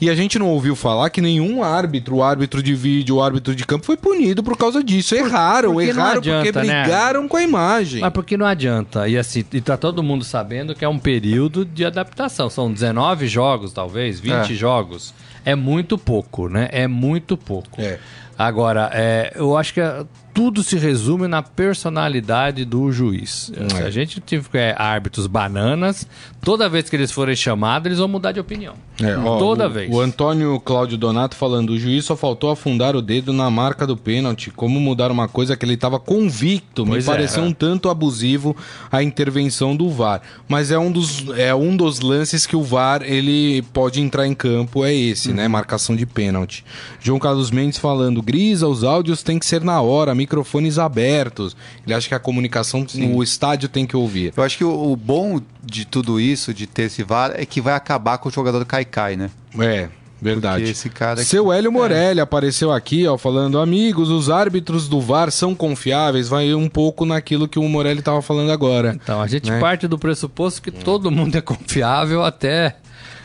[0.00, 3.54] E a gente não ouviu falar que nenhum árbitro, o árbitro de vídeo, o árbitro
[3.54, 5.14] de campo, foi punido por causa disso.
[5.14, 6.82] Erraram, porque erraram adianta, porque né?
[6.82, 8.00] brigaram com a imagem.
[8.00, 9.06] Mas porque não adianta.
[9.06, 12.48] E assim, e tá todo mundo sabendo que é um período de adaptação.
[12.50, 14.54] São 19 jogos, talvez, 20 É.
[14.54, 15.14] jogos.
[15.44, 16.68] É muito pouco, né?
[16.72, 17.80] É muito pouco.
[17.80, 17.98] É.
[18.38, 23.52] Agora, é, eu acho que é- tudo se resume na personalidade do juiz.
[23.68, 23.84] Se É.
[23.86, 26.06] a gente tiver árbitros bananas,
[26.40, 28.72] toda vez que eles forem chamados, eles vão mudar de opinião.
[29.00, 29.92] É, ó, toda o, vez.
[29.92, 33.94] O Antônio Cláudio Donato falando: o juiz só faltou afundar o dedo na marca do
[33.96, 34.50] pênalti.
[34.50, 36.86] Como mudar uma coisa que ele estava convicto?
[36.86, 37.46] Pois Me é, pareceu é.
[37.46, 38.56] um tanto abusivo
[38.90, 40.22] a intervenção do VAR.
[40.48, 44.34] Mas é um dos, é um dos lances que o VAR ele pode entrar em
[44.34, 45.34] campo, é esse, Uhum.
[45.36, 45.48] né?
[45.48, 46.64] Marcação de pênalti.
[47.00, 51.54] João Carlos Mendes falando: Grisa, os áudios têm que ser na hora, microfones abertos.
[51.84, 54.32] Ele acha que a comunicação no estádio tem que ouvir.
[54.34, 57.60] Eu acho que o, o bom de tudo isso, de ter esse VAR, é que
[57.60, 59.30] vai acabar com o jogador Caicai, né?
[59.58, 59.90] É,
[60.22, 60.58] verdade.
[60.60, 65.00] Porque esse cara aqui- Seu Hélio Morelli apareceu aqui, ó, falando: amigos, os árbitros do
[65.00, 66.28] VAR são confiáveis.
[66.28, 68.96] Vai um pouco naquilo que o Morelli tava falando agora.
[69.02, 69.58] Então, a gente Né?
[69.60, 72.76] parte do pressuposto que todo mundo é confiável até.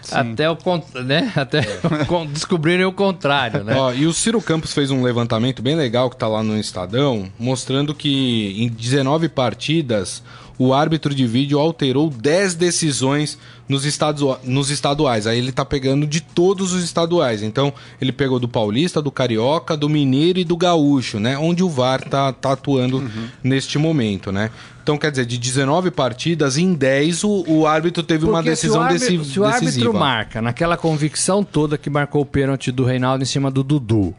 [0.10, 0.57] Até, o,
[1.03, 1.33] né?
[1.36, 1.62] até
[2.07, 3.75] con- descobrirem o contrário, né?
[3.75, 7.27] Ó, e o Ciro Campos fez um levantamento bem legal que tá lá no Estadão,
[7.38, 10.23] mostrando que em 19 partidas
[10.60, 13.38] o árbitro de vídeo alterou 10 decisões
[13.70, 15.28] nos, estados, nos estaduais.
[15.28, 17.43] Aí ele tá pegando de todos os estaduais.
[17.43, 21.38] Então, ele pegou do Paulista, do Carioca, do Mineiro e do Gaúcho, né?
[21.38, 23.04] Onde o VAR tá, tá atuando
[23.43, 24.50] neste momento, né?
[24.82, 28.76] Então, quer dizer, de 19 partidas, em 10 o, o árbitro teve uma Porque decisão
[28.76, 29.93] se o árbitro, deci- se o árbitro decisiva.
[30.00, 34.15] marca naquela convicção toda que marcou o pênalti do Reinaldo em cima do Dudu,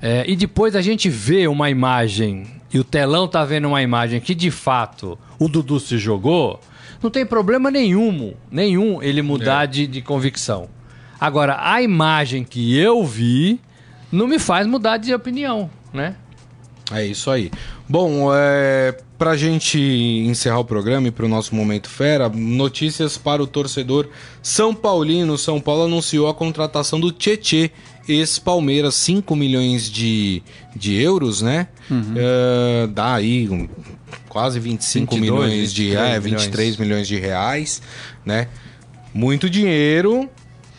[0.00, 4.18] é, e depois a gente vê uma imagem, e o telão tá vendo uma imagem
[4.18, 6.60] que de fato o Dudu se jogou,
[7.02, 9.66] não tem problema nenhum, nenhum ele mudar É.
[9.66, 10.68] de, de convicção.
[11.20, 13.60] Agora, a imagem que eu vi
[14.12, 16.14] não me faz mudar de opinião, né?
[16.92, 17.50] É isso aí.
[17.88, 23.46] Bom, é, pra gente encerrar o programa e pro nosso Momento Fera, notícias para o
[23.46, 24.08] torcedor
[24.40, 25.36] São Paulino.
[25.36, 27.72] São Paulo anunciou a contratação do Tietê,
[28.08, 30.42] ex-Palmeiras, 5 milhões de,
[30.74, 31.68] de euros, né?
[32.16, 33.68] É, dá aí um,
[34.28, 37.82] quase 25 22, milhões de 23 é, 23 milhões de reais,
[38.24, 38.48] né?
[39.12, 40.28] Muito dinheiro.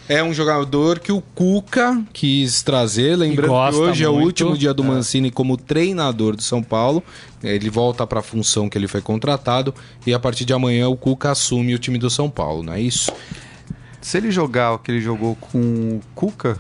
[0.10, 4.26] É um jogador que o Cuca quis trazer, lembrando que hoje é o muito.
[4.26, 7.04] último dia do Mancini como treinador do São Paulo.
[7.44, 10.96] Ele volta para a função que ele foi contratado e a partir de amanhã o
[10.96, 13.12] Cuca assume o time do São Paulo, não é isso?
[14.00, 16.58] Se ele jogar o que ele jogou com o Cuca,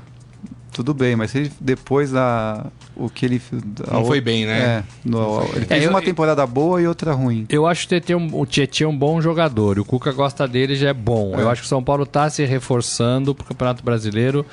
[0.77, 2.67] tudo bem, mas se depois da.
[2.95, 3.41] O que ele.
[3.89, 4.59] a Não foi bem, né?
[4.59, 7.45] É, no- ele fez É, eu- uma temporada boa e outra ruim.
[7.49, 9.77] Eu acho que o Tietê é um- o Tietê é um bom jogador.
[9.77, 11.33] e O Cuca gosta dele já é bom.
[11.37, 14.45] Eu acho que o São Paulo está se reforçando para o Campeonato Brasileiro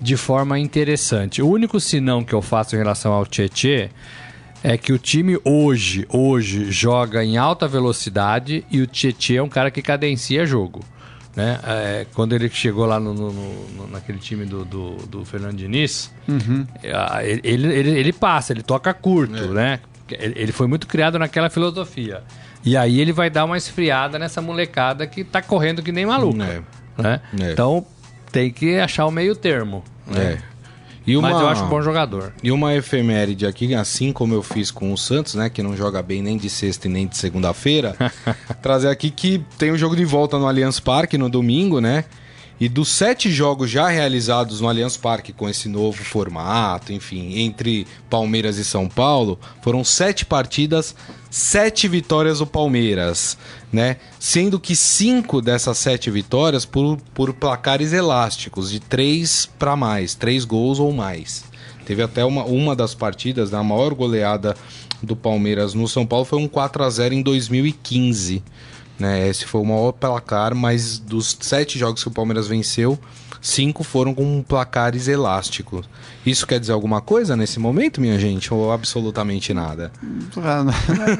[0.00, 1.42] de forma interessante.
[1.42, 3.90] O único sinão que eu faço em relação ao Tietê
[4.64, 9.48] é que o time hoje, hoje joga em alta velocidade e o Tietê é um
[9.48, 10.80] cara que cadencia jogo.
[11.34, 11.58] Né?
[11.64, 16.12] É, quando ele chegou lá no, no- no- naquele time do, do, do Fernando Diniz,
[16.82, 19.80] é, ele, ele, ele- passa, ele toca curto, né?
[20.10, 22.22] Ele foi muito criado naquela filosofia.
[22.64, 26.42] E aí ele vai dar uma esfriada nessa molecada que tá correndo que nem maluco.
[26.42, 26.60] É.
[26.98, 27.20] Né?
[27.40, 27.52] É.
[27.52, 27.86] Então
[28.30, 29.82] tem que achar o meio termo.
[30.06, 30.38] Né?
[31.06, 32.32] E uma, Mas eu acho um bom jogador.
[32.42, 35.50] E uma efeméride aqui, assim como eu fiz com o Santos, né?
[35.50, 37.96] Que não joga bem nem de sexta e nem de segunda-feira.
[38.62, 42.04] trazer aqui que tem o jogo de volta no Allianz Parque no domingo, né?
[42.62, 47.88] E dos sete jogos já realizados no Allianz Parque com esse novo formato, enfim, entre
[48.08, 50.94] Palmeiras e São Paulo, foram sete partidas,
[51.28, 53.36] sete vitórias do Palmeiras,
[53.72, 53.96] né?
[54.16, 60.44] Sendo que cinco dessas sete vitórias por, por placares elásticos, de três para mais, três
[60.44, 61.42] gols ou mais.
[61.84, 64.56] Teve até uma, uma das partidas, né, a maior goleada
[65.02, 68.40] do Palmeiras no São Paulo foi um 4 a 0 em 2015.
[69.02, 69.28] Né?
[69.28, 72.98] Esse foi o maior placar, mas dos sete jogos que o Palmeiras venceu,
[73.40, 75.88] cinco foram com placares elásticos.
[76.24, 78.54] Isso quer dizer alguma coisa nesse momento, minha gente?
[78.54, 79.90] Ou absolutamente nada?
[80.36, 80.64] Ah,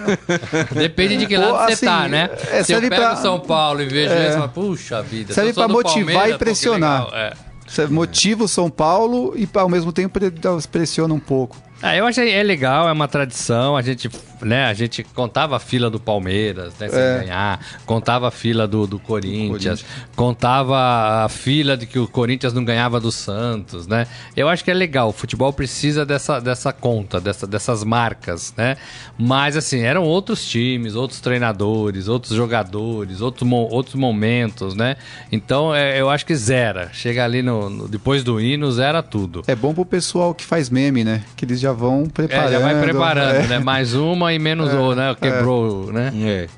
[0.73, 2.31] Depende de que Pô, lado você assim, tá, né?
[2.51, 4.29] é, Se eu pego pra- o São Paulo e vejo É.
[4.29, 5.35] isso, falo, puxa vida.
[5.35, 7.09] Serve do motivar Palmeiras, e que pressionar.
[7.12, 7.33] É.
[7.66, 10.33] Você motiva o São Paulo e ao mesmo tempo ele
[10.71, 11.57] pressiona um pouco.
[11.81, 13.77] Ah, eu achei é legal, é uma tradição.
[13.77, 14.09] A gente,
[14.42, 17.18] né, a gente contava a fila do Palmeiras, né, sem É.
[17.20, 19.85] ganhar, contava a fila do, do Corinthians,
[20.17, 24.06] contava a fila de que o Corinthians não ganhava do Santos, né?
[24.37, 25.08] Eu acho que é legal.
[25.08, 28.77] O futebol precisa dessa, dessa conta, dessa, dessas marcas, né?
[29.19, 34.96] Mas assim, eram outros times, outros treinadores, outros jogadores, outros, outros momentos, né?
[35.31, 36.90] Então é, eu acho que zera.
[36.92, 39.42] Chega ali no, no- depois do hino, zera tudo.
[39.46, 41.23] É bom pro pessoal que faz meme, né?
[41.37, 42.52] Que eles já vão É, preparando.
[42.52, 43.46] já vai preparando, É.
[43.48, 43.58] né?
[43.58, 45.14] Mais uma e menos o, né?
[45.20, 46.12] Quebrou, né?
[46.14, 46.48] É,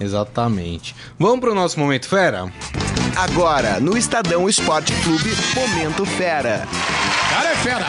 [0.00, 0.94] exatamente.
[1.18, 2.50] Vamos pro nosso momento fera?
[3.16, 6.66] Agora, no Estadão Esporte Clube, Momento Fera.
[7.30, 7.86] Cara, fera.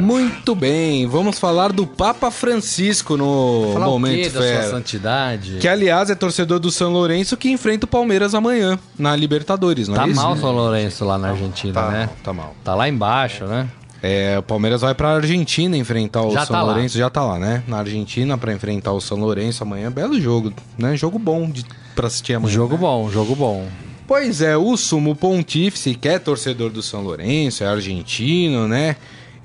[0.00, 4.70] Muito bem, vamos falar do Papa Francisco no Falar o momento quê da sua fera.
[4.70, 5.58] santidade?
[5.60, 9.94] Que aliás é torcedor do São Lourenço que enfrenta o Palmeiras amanhã na Libertadores, não
[9.94, 10.16] Tá é isso?
[10.20, 12.08] mal o São Lourenço lá na Argentina, Tá né?
[12.22, 12.54] tá mal.
[12.64, 13.68] Tá lá embaixo, né?
[14.02, 16.72] É, o Palmeiras vai pra Argentina enfrentar o Já São tá lá.
[16.72, 17.62] Lourenço, já tá lá, né?
[17.68, 20.96] Na Argentina pra enfrentar o São Lourenço amanhã, belo jogo, né?
[20.96, 22.52] Jogo bom de para assistir amanhã.
[22.52, 22.80] Jogo né?
[22.80, 23.68] bom, jogo bom.
[24.06, 28.96] Pois é, o sumo pontífice, que é torcedor do São Lourenço, é argentino, né?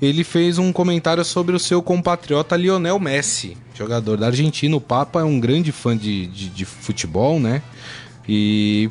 [0.02, 4.76] Ele fez um comentário sobre o seu compatriota Lionel Messi, jogador da Argentina.
[4.76, 7.62] O Papa é um grande fã de, de, de futebol, né?
[8.28, 8.90] E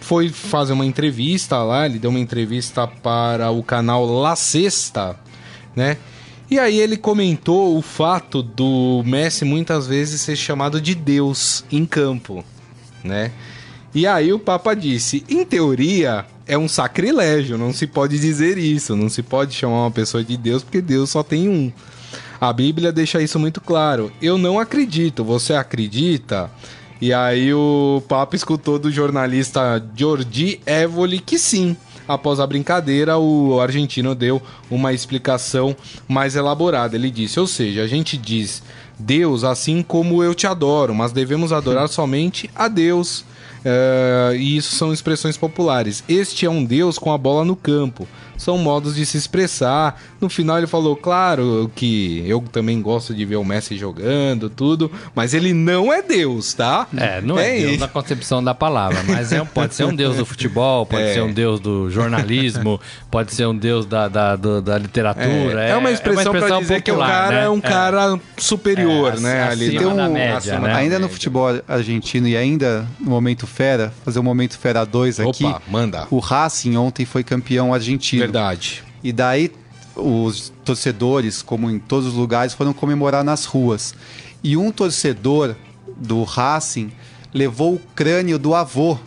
[0.00, 5.16] foi fazer uma entrevista lá, ele deu uma entrevista para o canal La Sexta,
[5.76, 5.96] né?
[6.50, 11.86] E aí ele comentou o fato do Messi muitas vezes ser chamado de Deus em
[11.86, 12.44] campo,
[13.04, 13.30] né?
[13.94, 18.96] E aí o Papa disse: em teoria é um sacrilégio, não se pode dizer isso,
[18.96, 21.72] não se pode chamar uma pessoa de Deus porque Deus só tem um.
[22.40, 24.10] A Bíblia deixa isso muito claro.
[24.20, 26.50] Eu não acredito, você acredita?
[27.00, 31.76] E aí o Papa escutou do jornalista Jordi Evoli que sim.
[32.06, 35.76] Após a brincadeira, o argentino deu uma explicação
[36.08, 36.96] mais elaborada.
[36.96, 38.62] Ele disse: ou seja, a gente diz
[38.98, 43.24] Deus assim como eu te adoro, mas devemos adorar somente a Deus.
[43.64, 46.02] É, e isso são expressões populares.
[46.08, 48.08] Este é um Deus com a bola no campo.
[48.40, 50.00] São modos de se expressar.
[50.18, 54.90] No final ele falou, claro que eu também gosto de ver o Messi jogando, tudo,
[55.14, 56.86] mas ele não é Deus, tá?
[56.96, 57.80] É, não é, Deus isso.
[57.80, 61.12] na concepção da palavra, mas é um- pode ser um Deus do futebol, pode É.
[61.14, 62.80] ser um Deus do jornalismo,
[63.10, 65.62] pode ser um Deus da, da, do- da literatura.
[65.66, 67.44] É, é uma expressão, pra dizer que o popular, cara né?
[67.44, 69.42] é um cara superior, É, né?
[69.44, 70.72] Ali acima no- da média, acima né?
[70.72, 75.20] da Ainda no futebol argentino e ainda no Momento Fera, fazer o Momento Fera 2
[75.20, 75.44] aqui.
[75.44, 76.06] Opa, manda.
[76.10, 78.29] O Racing ontem foi campeão argentino.
[78.32, 78.84] Verdade.
[79.02, 79.52] E daí
[79.96, 83.94] os torcedores, como em todos os lugares, foram comemorar nas ruas.
[84.42, 85.54] E um torcedor
[85.96, 86.92] do Racing
[87.32, 88.98] levou o crânio do avô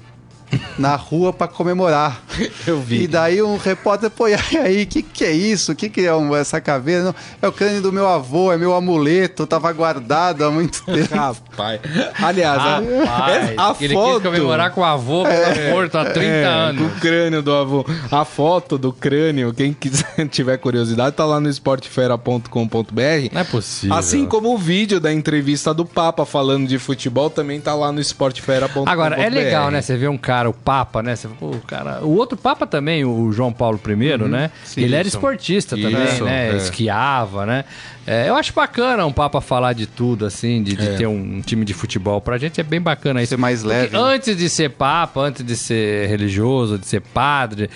[0.78, 2.23] na rua para comemorar.
[2.68, 3.04] Eu vi.
[3.04, 5.72] E daí um repórter, pô, e aí, o que, que é isso?
[5.72, 7.04] O que, que é um- essa caveira?
[7.04, 11.14] Não, é o crânio do meu avô, é meu amuleto, tava guardado há muito tempo.
[11.16, 11.80] Rapaz.
[12.22, 14.22] Aliás, a- Rapaz, a, ele foto...
[14.22, 16.88] quis comemorar com o avô que tá morto há 30 É, anos.
[16.92, 17.86] O crânio do avô.
[18.12, 23.30] A foto do crânio, quem quiser tiver curiosidade, tá lá no esportefera.com.br.
[23.32, 23.96] Não é possível.
[23.96, 28.00] Assim como o vídeo da entrevista do Papa falando de futebol também tá lá no
[28.00, 28.90] esportefera.com.br.
[28.90, 29.82] Agora, é legal, né?
[29.82, 31.16] Você vê um cara, o Papa, né?
[31.16, 34.52] Você, pô, o, cara, o outro Papa também, o João Paulo I, né?
[34.76, 35.18] ele era Isso.
[35.18, 36.50] esportista também, Isso, né?
[36.52, 36.58] é.
[36.58, 37.66] Esquiava, né?
[38.06, 40.96] É, eu acho bacana um Papa falar de tudo, assim, de, de É.
[40.98, 42.20] ter um time de futebol.
[42.20, 43.30] Pra gente é bem bacana isso.
[43.30, 44.04] Ser mais Porque leve, né?
[44.04, 47.70] Antes de ser Papa, antes de ser religioso, de ser padre,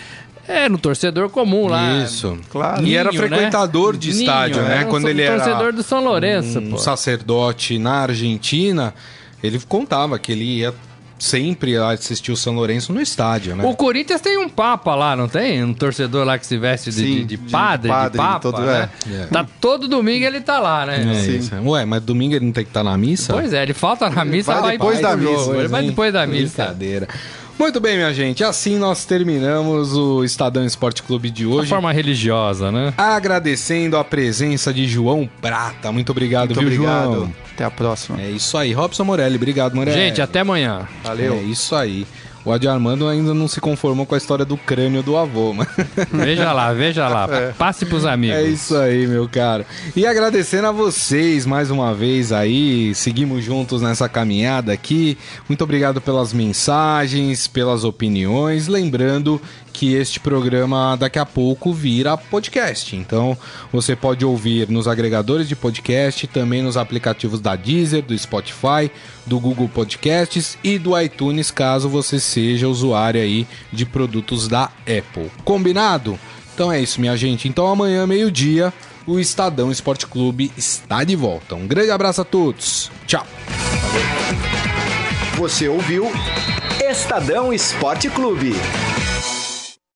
[0.47, 2.01] era um torcedor comum lá.
[2.03, 2.37] Isso.
[2.49, 2.83] Claro.
[2.85, 3.27] E era Ninho, né?
[3.27, 4.77] frequentador de Ninho, estádio, né?
[4.79, 6.77] era um Quando so- ele era torcedor do São Lourenço, um pô.
[6.77, 8.93] sacerdote na Argentina,
[9.43, 10.73] ele contava que ele ia
[11.19, 13.63] sempre assistir o São Lourenço no estádio, né?
[13.65, 15.63] O Corinthians tem um papa lá, não tem?
[15.63, 18.39] Um torcedor lá que se veste de, Sim, de- de de padre, de, padre, papa,
[18.39, 18.89] todo- né?
[19.11, 19.13] é.
[19.23, 19.25] É.
[19.25, 21.01] Tá todo domingo ele tá lá, né?
[21.11, 21.37] É Sim.
[21.37, 21.55] isso.
[21.55, 23.33] Ué, mas domingo ele não tem que estar na missa?
[23.33, 25.37] Pois é, ele falta na missa, vai vai depois da jogo.
[25.39, 26.63] missa, Ele vai depois da missa.
[26.63, 27.07] Brincadeira.
[27.59, 28.43] Muito bem, minha gente.
[28.43, 31.67] Assim nós terminamos o Estadão Esporte Clube de De hoje.
[31.69, 32.93] forma religiosa, né?
[32.97, 35.91] Agradecendo a presença de João Prata.
[35.91, 37.13] Muito obrigado, Muito viu, obrigado.
[37.13, 37.33] João?
[37.53, 38.21] Até a próxima.
[38.21, 38.73] É isso aí.
[38.73, 39.97] Robson Morelli, obrigado, Morelli.
[39.97, 40.87] Gente, até amanhã.
[41.03, 41.33] Valeu.
[41.33, 42.05] É isso aí.
[42.47, 45.67] O Adi Armando ainda não se conformou com a história do crânio do avô, mas...
[46.13, 47.27] Veja lá, veja lá.
[47.57, 48.37] Passe pros amigos.
[48.37, 49.65] É isso aí, meu caro.
[49.93, 55.17] E agradecendo a vocês mais uma vez aí, seguimos juntos nessa caminhada aqui.
[55.49, 58.69] Muito obrigado pelas mensagens, pelas opiniões.
[58.69, 59.41] Lembrando
[59.77, 62.95] que este programa daqui a pouco vira podcast.
[62.95, 63.37] Então
[63.71, 68.89] você pode ouvir nos agregadores de podcast, também nos aplicativos da Deezer, do Spotify,
[69.23, 75.29] do Google Podcasts e do iTunes, caso você seja usuário aí de produtos da Apple.
[75.43, 76.19] Combinado?
[76.55, 77.47] Então é isso, minha gente.
[77.47, 78.73] Então amanhã, meio-dia,
[79.05, 81.53] o Estadão Esporte Clube está de volta.
[81.53, 82.89] Um grande abraço a todos.
[83.05, 83.27] Tchau.
[85.35, 86.11] Você ouviu
[86.81, 88.55] Estadão Esporte Clube.